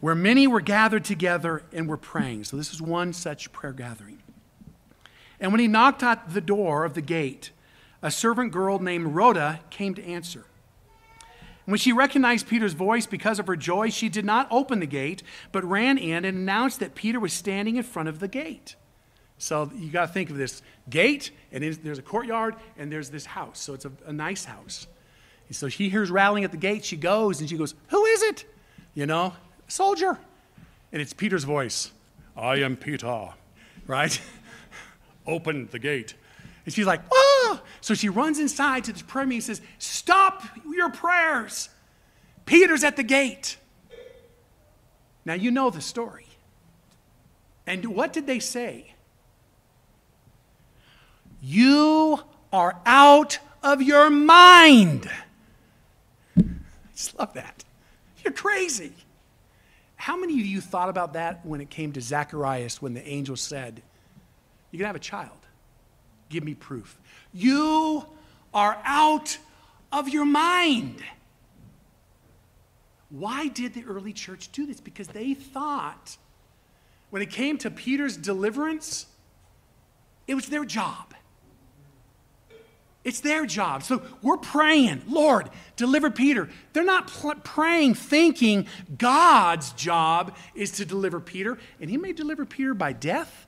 [0.00, 2.44] where many were gathered together and were praying.
[2.44, 4.22] So this is one such prayer gathering.
[5.40, 7.52] And when he knocked at the door of the gate,
[8.02, 10.44] a servant girl named Rhoda came to answer.
[11.64, 15.22] When she recognized Peter's voice because of her joy, she did not open the gate,
[15.52, 18.74] but ran in and announced that Peter was standing in front of the gate.
[19.36, 23.26] So you got to think of this gate, and there's a courtyard, and there's this
[23.26, 23.60] house.
[23.60, 24.86] So it's a, a nice house.
[25.48, 26.84] And so she hears rattling at the gate.
[26.84, 28.44] She goes, and she goes, Who is it?
[28.94, 29.34] You know,
[29.68, 30.18] soldier.
[30.90, 31.92] And it's Peter's voice
[32.36, 33.28] I am Peter,
[33.86, 34.20] right?
[35.26, 36.14] Open the gate.
[36.64, 37.00] And she's like,
[37.80, 40.42] So she runs inside to the prayer meeting and says, Stop
[40.72, 41.68] your prayers.
[42.44, 43.56] Peter's at the gate.
[45.24, 46.26] Now you know the story.
[47.66, 48.94] And what did they say?
[51.42, 52.20] You
[52.52, 55.10] are out of your mind.
[56.36, 56.42] I
[56.94, 57.64] just love that.
[58.24, 58.92] You're crazy.
[59.96, 63.36] How many of you thought about that when it came to Zacharias when the angel
[63.36, 63.82] said,
[64.70, 65.47] You can have a child?
[66.28, 66.98] Give me proof.
[67.32, 68.06] You
[68.52, 69.38] are out
[69.92, 71.02] of your mind.
[73.10, 74.80] Why did the early church do this?
[74.80, 76.16] Because they thought
[77.10, 79.06] when it came to Peter's deliverance,
[80.26, 81.14] it was their job.
[83.04, 83.82] It's their job.
[83.84, 86.50] So we're praying, Lord, deliver Peter.
[86.74, 88.66] They're not pl- praying thinking
[88.98, 93.46] God's job is to deliver Peter, and he may deliver Peter by death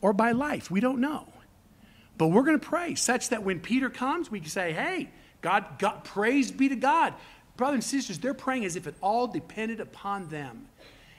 [0.00, 0.70] or by life.
[0.70, 1.31] We don't know.
[2.18, 5.10] But we're going to pray such that when Peter comes, we can say, hey,
[5.40, 7.14] God, God, praise be to God.
[7.56, 10.68] Brothers and sisters, they're praying as if it all depended upon them.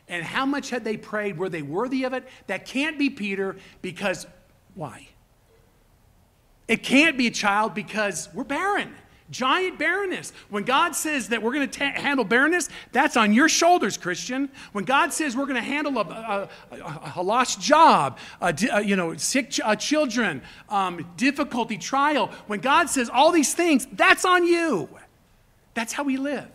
[0.07, 1.37] And how much had they prayed?
[1.37, 2.27] Were they worthy of it?
[2.47, 4.27] That can't be Peter because
[4.75, 5.07] why?
[6.67, 8.93] It can't be a child because we're barren
[9.33, 10.31] giant barrenness.
[10.49, 14.49] When God says that we're going to handle barrenness, that's on your shoulders, Christian.
[14.71, 18.17] When God says we're going to handle a, a, a, lost job,
[18.83, 23.87] you know, sick ch- uh, children, um, difficulty, trial, when God says all these things,
[23.91, 24.87] that's on you.
[25.73, 26.49] That's how we live.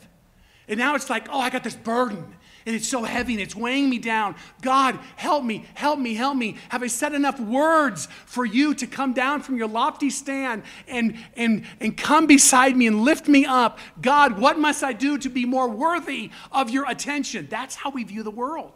[0.69, 2.35] And now it's like, oh, I got this burden
[2.69, 4.37] and it's so heavy and it's weighing me down.
[4.61, 6.59] God, help me, help me, help me.
[6.69, 11.17] Have I said enough words for you to come down from your lofty stand and,
[11.35, 13.79] and, and come beside me and lift me up?
[14.03, 17.47] God, what must I do to be more worthy of your attention?
[17.49, 18.75] That's how we view the world.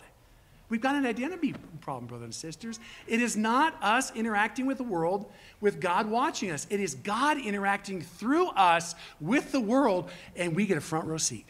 [0.70, 2.80] We've got an identity problem, brothers and sisters.
[3.06, 5.30] It is not us interacting with the world
[5.60, 6.66] with God watching us.
[6.70, 11.18] It is God interacting through us with the world, and we get a front row
[11.18, 11.44] seat.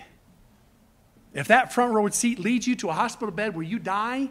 [1.35, 4.31] If that front row seat leads you to a hospital bed where you die,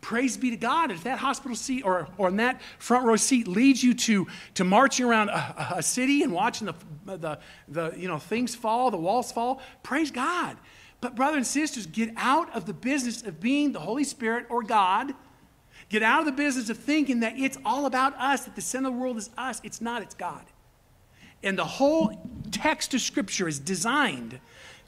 [0.00, 0.90] praise be to God.
[0.90, 4.64] If that hospital seat or, or in that front row seat leads you to, to
[4.64, 7.38] marching around a, a city and watching the, the,
[7.68, 10.56] the you know, things fall, the walls fall, praise God.
[11.00, 14.62] But, brothers and sisters, get out of the business of being the Holy Spirit or
[14.62, 15.14] God.
[15.88, 18.88] Get out of the business of thinking that it's all about us, that the center
[18.88, 19.60] of the world is us.
[19.64, 20.44] It's not, it's God.
[21.42, 22.20] And the whole
[22.50, 24.40] text of Scripture is designed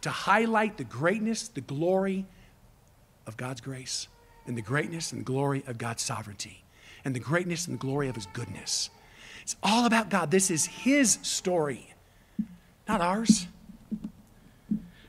[0.02, 2.26] to highlight the greatness, the glory
[3.26, 4.08] of God's grace,
[4.46, 6.64] and the greatness and the glory of God's sovereignty,
[7.04, 8.90] and the greatness and the glory of His goodness.
[9.42, 10.30] It's all about God.
[10.30, 11.94] This is His story,
[12.88, 13.46] not ours.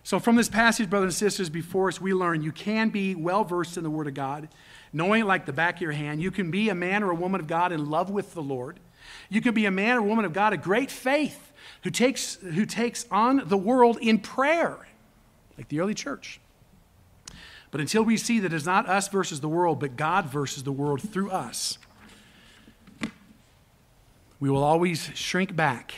[0.06, 3.44] So, from this passage, brothers and sisters, before us, we learn you can be well
[3.44, 4.50] versed in the Word of God,
[4.92, 6.22] knowing it like the back of your hand.
[6.22, 8.80] You can be a man or a woman of God in love with the Lord.
[9.30, 11.53] You can be a man or a woman of God of great faith
[11.84, 14.78] who takes, who takes on the world in prayer,
[15.58, 16.40] like the early church.
[17.72, 20.72] But until we see that it's not us versus the world, but God versus the
[20.72, 21.78] world through us,
[24.40, 25.94] we will always shrink back,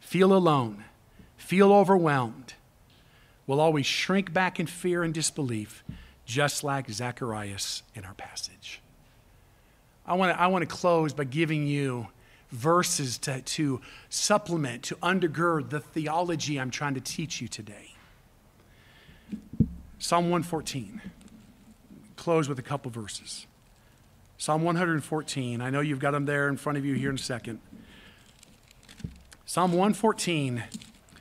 [0.00, 0.84] feel alone,
[1.36, 2.54] feel overwhelmed.
[3.46, 5.82] We'll always shrink back in fear and disbelief,
[6.24, 8.80] just like Zacharias in our passage.
[10.06, 12.08] I want to I want to close by giving you
[12.52, 17.94] verses to, to supplement, to undergird the theology I'm trying to teach you today.
[19.98, 21.00] Psalm 114.
[22.16, 23.46] Close with a couple verses.
[24.36, 25.60] Psalm 114.
[25.60, 27.60] I know you've got them there in front of you here in a second.
[29.46, 30.64] Psalm 114,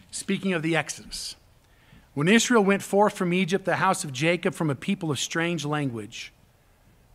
[0.10, 1.36] speaking of the Exodus.
[2.14, 5.66] When Israel went forth from Egypt, the house of Jacob from a people of strange
[5.66, 6.34] language.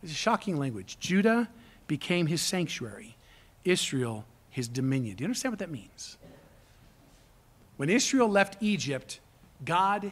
[0.01, 0.97] It's a shocking language.
[0.99, 1.49] Judah
[1.87, 3.16] became his sanctuary,
[3.69, 5.15] Israel his dominion.
[5.15, 6.17] Do you understand what that means?
[7.77, 9.19] When Israel left Egypt,
[9.63, 10.11] God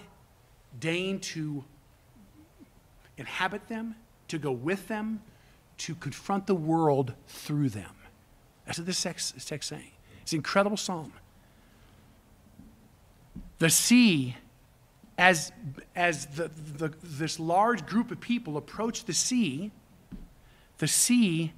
[0.80, 1.64] deigned to
[3.18, 3.96] inhabit them,
[4.28, 5.22] to go with them,
[5.78, 7.92] to confront the world through them.
[8.66, 9.92] That's what this text, is saying.
[10.22, 11.14] It's an incredible psalm.
[13.58, 14.36] The sea,
[15.18, 15.52] as,
[15.96, 19.72] as the, the, this large group of people approached the sea,
[20.78, 21.54] the sea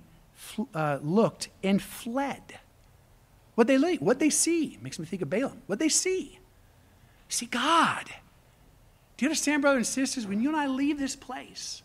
[0.73, 2.59] uh, looked and fled.
[3.55, 5.61] What they what they see makes me think of Balaam.
[5.65, 6.39] What they see,
[7.27, 8.05] see God.
[9.17, 10.27] Do you understand, brothers and sisters?
[10.27, 11.81] When you and I leave this place,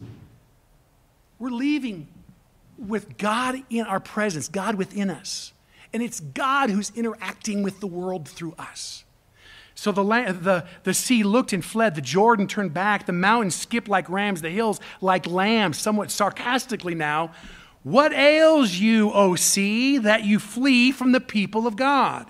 [1.39, 2.09] we're leaving
[2.77, 5.53] with God in our presence, God within us.
[5.95, 9.05] And it's God who's interacting with the world through us.
[9.75, 11.95] So the, the, the sea looked and fled.
[11.95, 13.07] The Jordan turned back.
[13.07, 14.43] The mountains skipped like rams.
[14.43, 17.33] The hills like lambs, somewhat sarcastically now.
[17.83, 22.27] What ails you, O sea, that you flee from the people of God?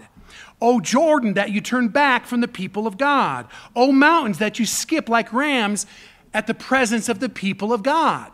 [0.60, 3.46] O Jordan, that you turn back from the people of God.
[3.74, 5.86] O mountains, that you skip like rams
[6.32, 8.32] at the presence of the people of God.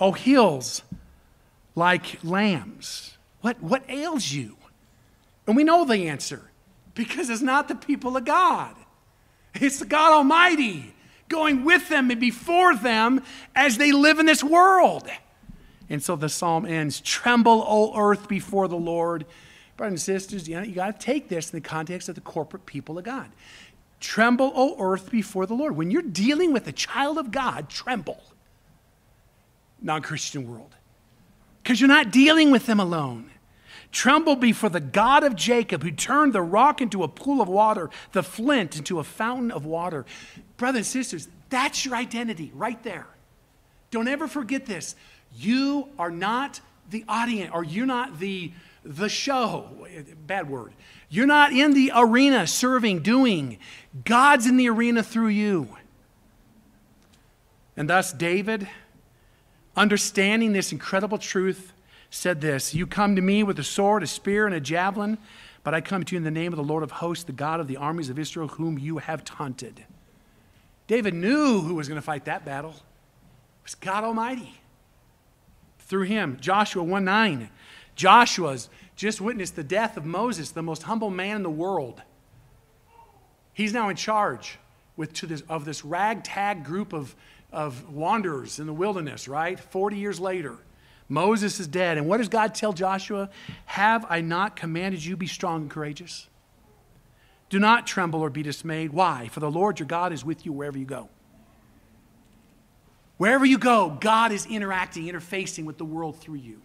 [0.00, 0.82] O hills,
[1.74, 3.16] like lambs.
[3.42, 4.56] What, what ails you?
[5.46, 6.50] And we know the answer
[6.94, 8.74] because it's not the people of God,
[9.54, 10.94] it's the God Almighty
[11.28, 13.22] going with them and before them
[13.54, 15.08] as they live in this world.
[15.92, 19.26] And so the psalm ends Tremble, O earth, before the Lord.
[19.76, 22.22] Brothers and sisters, you, know, you got to take this in the context of the
[22.22, 23.30] corporate people of God.
[24.00, 25.76] Tremble, O earth, before the Lord.
[25.76, 28.22] When you're dealing with a child of God, tremble.
[29.82, 30.74] Non Christian world.
[31.62, 33.30] Because you're not dealing with them alone.
[33.90, 37.90] Tremble before the God of Jacob, who turned the rock into a pool of water,
[38.12, 40.06] the flint into a fountain of water.
[40.56, 43.08] Brothers and sisters, that's your identity right there.
[43.90, 44.96] Don't ever forget this.
[45.36, 46.60] You are not
[46.90, 48.52] the audience, or you're not the,
[48.84, 49.68] the show.
[50.26, 50.72] Bad word.
[51.08, 53.58] You're not in the arena serving, doing.
[54.04, 55.68] God's in the arena through you.
[57.76, 58.68] And thus, David,
[59.76, 61.72] understanding this incredible truth,
[62.10, 65.18] said this You come to me with a sword, a spear, and a javelin,
[65.64, 67.60] but I come to you in the name of the Lord of hosts, the God
[67.60, 69.84] of the armies of Israel, whom you have taunted.
[70.86, 72.70] David knew who was going to fight that battle.
[72.70, 74.61] It was God Almighty
[75.92, 76.38] through him.
[76.40, 77.50] Joshua 1 9.
[77.96, 82.00] Joshua's just witnessed the death of Moses, the most humble man in the world.
[83.52, 84.58] He's now in charge
[84.96, 87.14] with, to this, of this ragtag group of,
[87.52, 89.60] of wanderers in the wilderness, right?
[89.60, 90.56] 40 years later.
[91.10, 91.98] Moses is dead.
[91.98, 93.28] And what does God tell Joshua?
[93.66, 96.26] Have I not commanded you be strong and courageous?
[97.50, 98.94] Do not tremble or be dismayed.
[98.94, 99.28] Why?
[99.28, 101.10] For the Lord your God is with you wherever you go.
[103.22, 106.60] Wherever you go, God is interacting, interfacing with the world through you.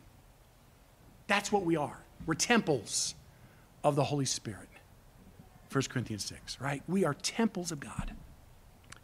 [1.28, 2.00] That's what we are.
[2.26, 3.14] We're temples
[3.84, 4.68] of the Holy Spirit.
[5.72, 6.82] 1 Corinthians 6, right?
[6.88, 8.14] We are temples of God.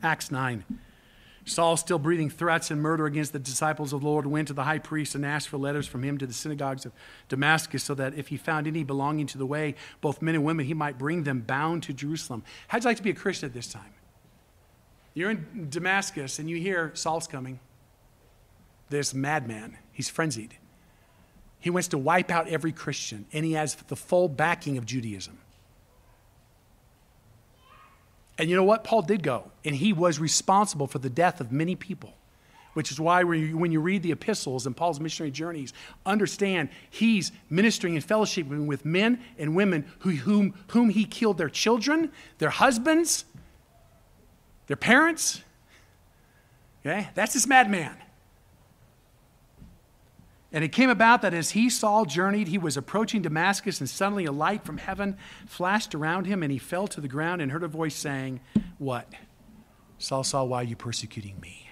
[0.01, 0.65] Acts 9.
[1.45, 4.63] Saul, still breathing threats and murder against the disciples of the Lord, went to the
[4.63, 6.91] high priest and asked for letters from him to the synagogues of
[7.29, 10.65] Damascus, so that if he found any belonging to the way, both men and women,
[10.65, 12.41] he might bring them bound to Jerusalem.
[12.69, 13.93] How'd you like to be a Christian at this time?
[15.13, 17.59] You're in Damascus and you hear Saul's coming.
[18.89, 20.55] This madman, he's frenzied.
[21.59, 25.37] He wants to wipe out every Christian, and he has the full backing of Judaism.
[28.37, 28.83] And you know what?
[28.83, 32.15] Paul did go, and he was responsible for the death of many people,
[32.73, 35.71] which is why when you read the epistles and Paul's missionary journeys,
[36.05, 41.49] understand he's ministering and fellowshipping with men and women who, whom, whom he killed their
[41.49, 43.23] children, their husbands,
[44.67, 45.43] their parents.
[46.81, 47.09] Okay?
[47.15, 47.95] That's this madman.
[50.53, 54.25] And it came about that as he, Saul, journeyed, he was approaching Damascus, and suddenly
[54.25, 57.63] a light from heaven flashed around him, and he fell to the ground and heard
[57.63, 58.39] a voice saying,
[58.77, 59.11] What?
[59.97, 61.69] Saul, Saul, why are you persecuting me?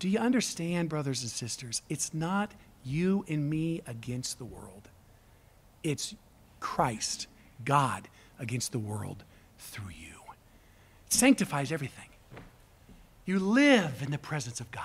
[0.00, 1.82] Do you understand, brothers and sisters?
[1.88, 2.52] It's not
[2.84, 4.88] you and me against the world,
[5.84, 6.16] it's
[6.58, 7.28] Christ,
[7.64, 9.22] God, against the world
[9.58, 10.17] through you.
[11.08, 12.08] Sanctifies everything.
[13.24, 14.84] You live in the presence of God.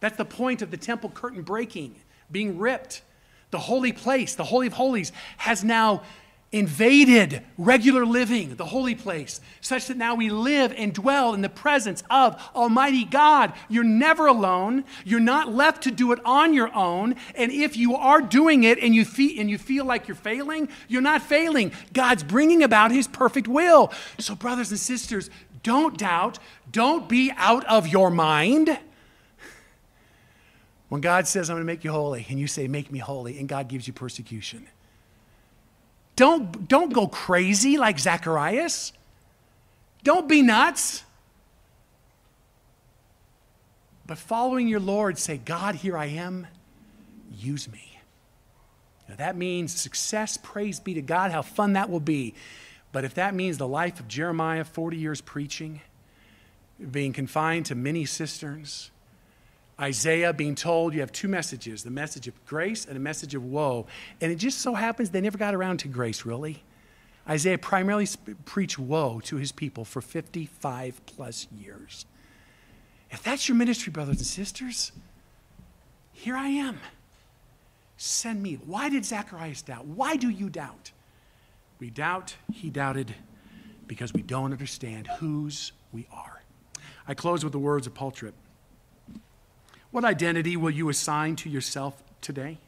[0.00, 1.96] That's the point of the temple curtain breaking,
[2.30, 3.02] being ripped.
[3.50, 6.02] The holy place, the Holy of Holies, has now
[6.54, 11.48] invaded regular living, the holy place, such that now we live and dwell in the
[11.48, 13.52] presence of Almighty God.
[13.68, 14.84] You're never alone.
[15.04, 17.16] You're not left to do it on your own.
[17.34, 20.68] And if you are doing it and you, feel, and you feel like you're failing,
[20.86, 21.72] you're not failing.
[21.92, 23.92] God's bringing about His perfect will.
[24.20, 25.30] So, brothers and sisters,
[25.64, 26.38] don't doubt.
[26.70, 28.78] Don't be out of your mind.
[30.88, 33.40] When God says, I'm going to make you holy, and you say, Make me holy,
[33.40, 34.68] and God gives you persecution.
[36.16, 38.92] Don't, don't go crazy like Zacharias.
[40.02, 41.02] Don't be nuts.
[44.06, 46.46] But following your Lord, say, God, here I am,
[47.32, 47.98] use me.
[49.08, 52.34] Now, that means success, praise be to God, how fun that will be.
[52.92, 55.80] But if that means the life of Jeremiah, 40 years preaching,
[56.90, 58.90] being confined to many cisterns,
[59.80, 63.44] Isaiah being told you have two messages the message of grace and a message of
[63.44, 63.86] woe.
[64.20, 66.62] And it just so happens they never got around to grace, really.
[67.28, 68.06] Isaiah primarily
[68.44, 72.06] preached woe to his people for 55 plus years.
[73.10, 74.92] If that's your ministry, brothers and sisters,
[76.12, 76.78] here I am.
[77.96, 78.58] Send me.
[78.66, 79.86] Why did Zacharias doubt?
[79.86, 80.92] Why do you doubt?
[81.78, 83.14] We doubt, he doubted,
[83.86, 86.42] because we don't understand whose we are.
[87.06, 88.34] I close with the words of Paul Tripp.
[89.94, 92.58] What identity will you assign to yourself today?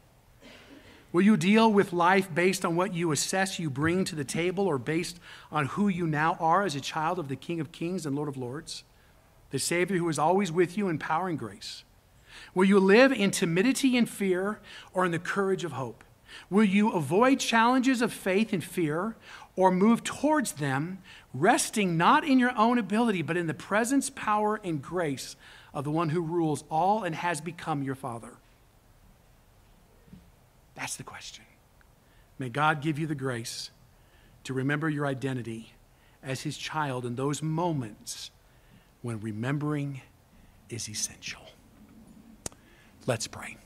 [1.11, 4.65] Will you deal with life based on what you assess you bring to the table
[4.65, 5.19] or based
[5.51, 8.29] on who you now are as a child of the King of Kings and Lord
[8.29, 8.85] of Lords,
[9.49, 11.83] the Savior who is always with you in power and grace?
[12.55, 14.61] Will you live in timidity and fear
[14.93, 16.05] or in the courage of hope?
[16.49, 19.17] Will you avoid challenges of faith and fear
[19.57, 20.99] or move towards them,
[21.33, 25.35] resting not in your own ability, but in the presence, power, and grace
[25.77, 28.31] of the one who rules all and has become your Father?
[30.73, 31.45] That's the question.
[32.39, 33.69] May God give you the grace
[34.45, 35.73] to remember your identity
[36.23, 38.31] as His child in those moments
[39.03, 40.01] when remembering
[40.67, 41.43] is essential.
[43.05, 43.57] Let's pray.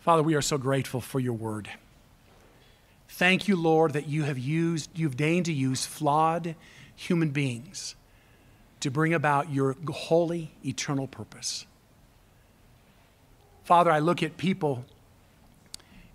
[0.00, 1.68] Father, we are so grateful for your word.
[3.10, 6.54] Thank you, Lord, that you have used, you've deigned to use flawed
[6.94, 7.94] human beings
[8.86, 11.66] to bring about your holy, eternal purpose.
[13.64, 14.84] Father, I look at people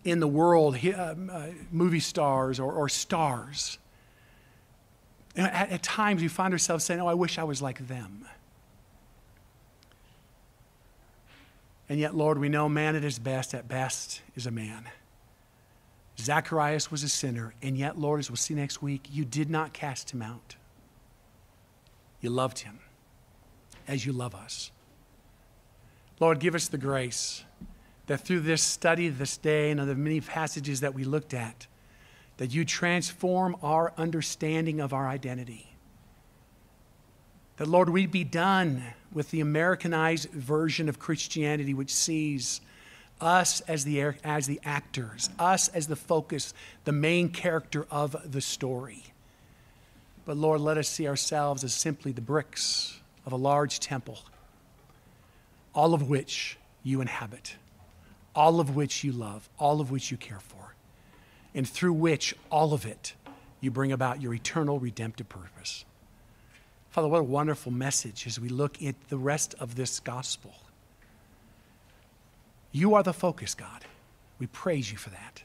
[0.05, 3.77] in the world, uh, uh, movie stars or, or stars.
[5.35, 8.25] At, at times we find ourselves saying, Oh, I wish I was like them.
[11.89, 14.85] And yet, Lord, we know man at his best, at best, is a man.
[16.17, 19.73] Zacharias was a sinner, and yet, Lord, as we'll see next week, you did not
[19.73, 20.55] cast him out.
[22.21, 22.79] You loved him
[23.87, 24.71] as you love us.
[26.19, 27.43] Lord, give us the grace
[28.05, 31.67] that through this study this day and the many passages that we looked at,
[32.37, 35.75] that you transform our understanding of our identity.
[37.57, 42.61] That, Lord, we be done with the Americanized version of Christianity, which sees
[43.19, 46.53] us as the, as the actors, us as the focus,
[46.85, 49.10] the main character of the story.
[50.31, 54.19] But Lord, let us see ourselves as simply the bricks of a large temple,
[55.75, 57.57] all of which you inhabit,
[58.33, 60.73] all of which you love, all of which you care for,
[61.53, 63.13] and through which all of it
[63.59, 65.83] you bring about your eternal redemptive purpose.
[66.91, 70.53] Father, what a wonderful message as we look at the rest of this gospel.
[72.71, 73.83] You are the focus, God.
[74.39, 75.43] We praise you for that.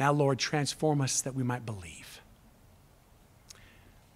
[0.00, 2.20] Now, Lord, transform us that we might believe.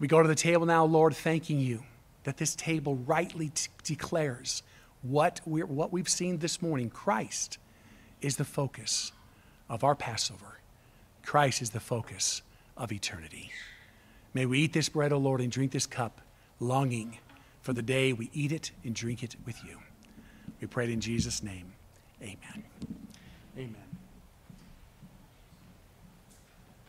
[0.03, 1.85] We go to the table now, Lord, thanking you
[2.25, 4.65] that this table rightly t- declares
[5.03, 6.91] what, we're, what we've seen this morning.
[6.91, 7.59] Christ
[8.21, 9.13] is the focus
[9.69, 10.59] of our Passover,
[11.25, 12.43] Christ is the focus
[12.77, 13.53] of eternity.
[14.35, 16.21] May we eat this bread, O Lord, and drink this cup,
[16.59, 17.19] longing
[17.61, 19.79] for the day we eat it and drink it with you.
[20.61, 21.75] We pray it in Jesus' name.
[22.21, 22.65] Amen.
[23.57, 23.92] Amen.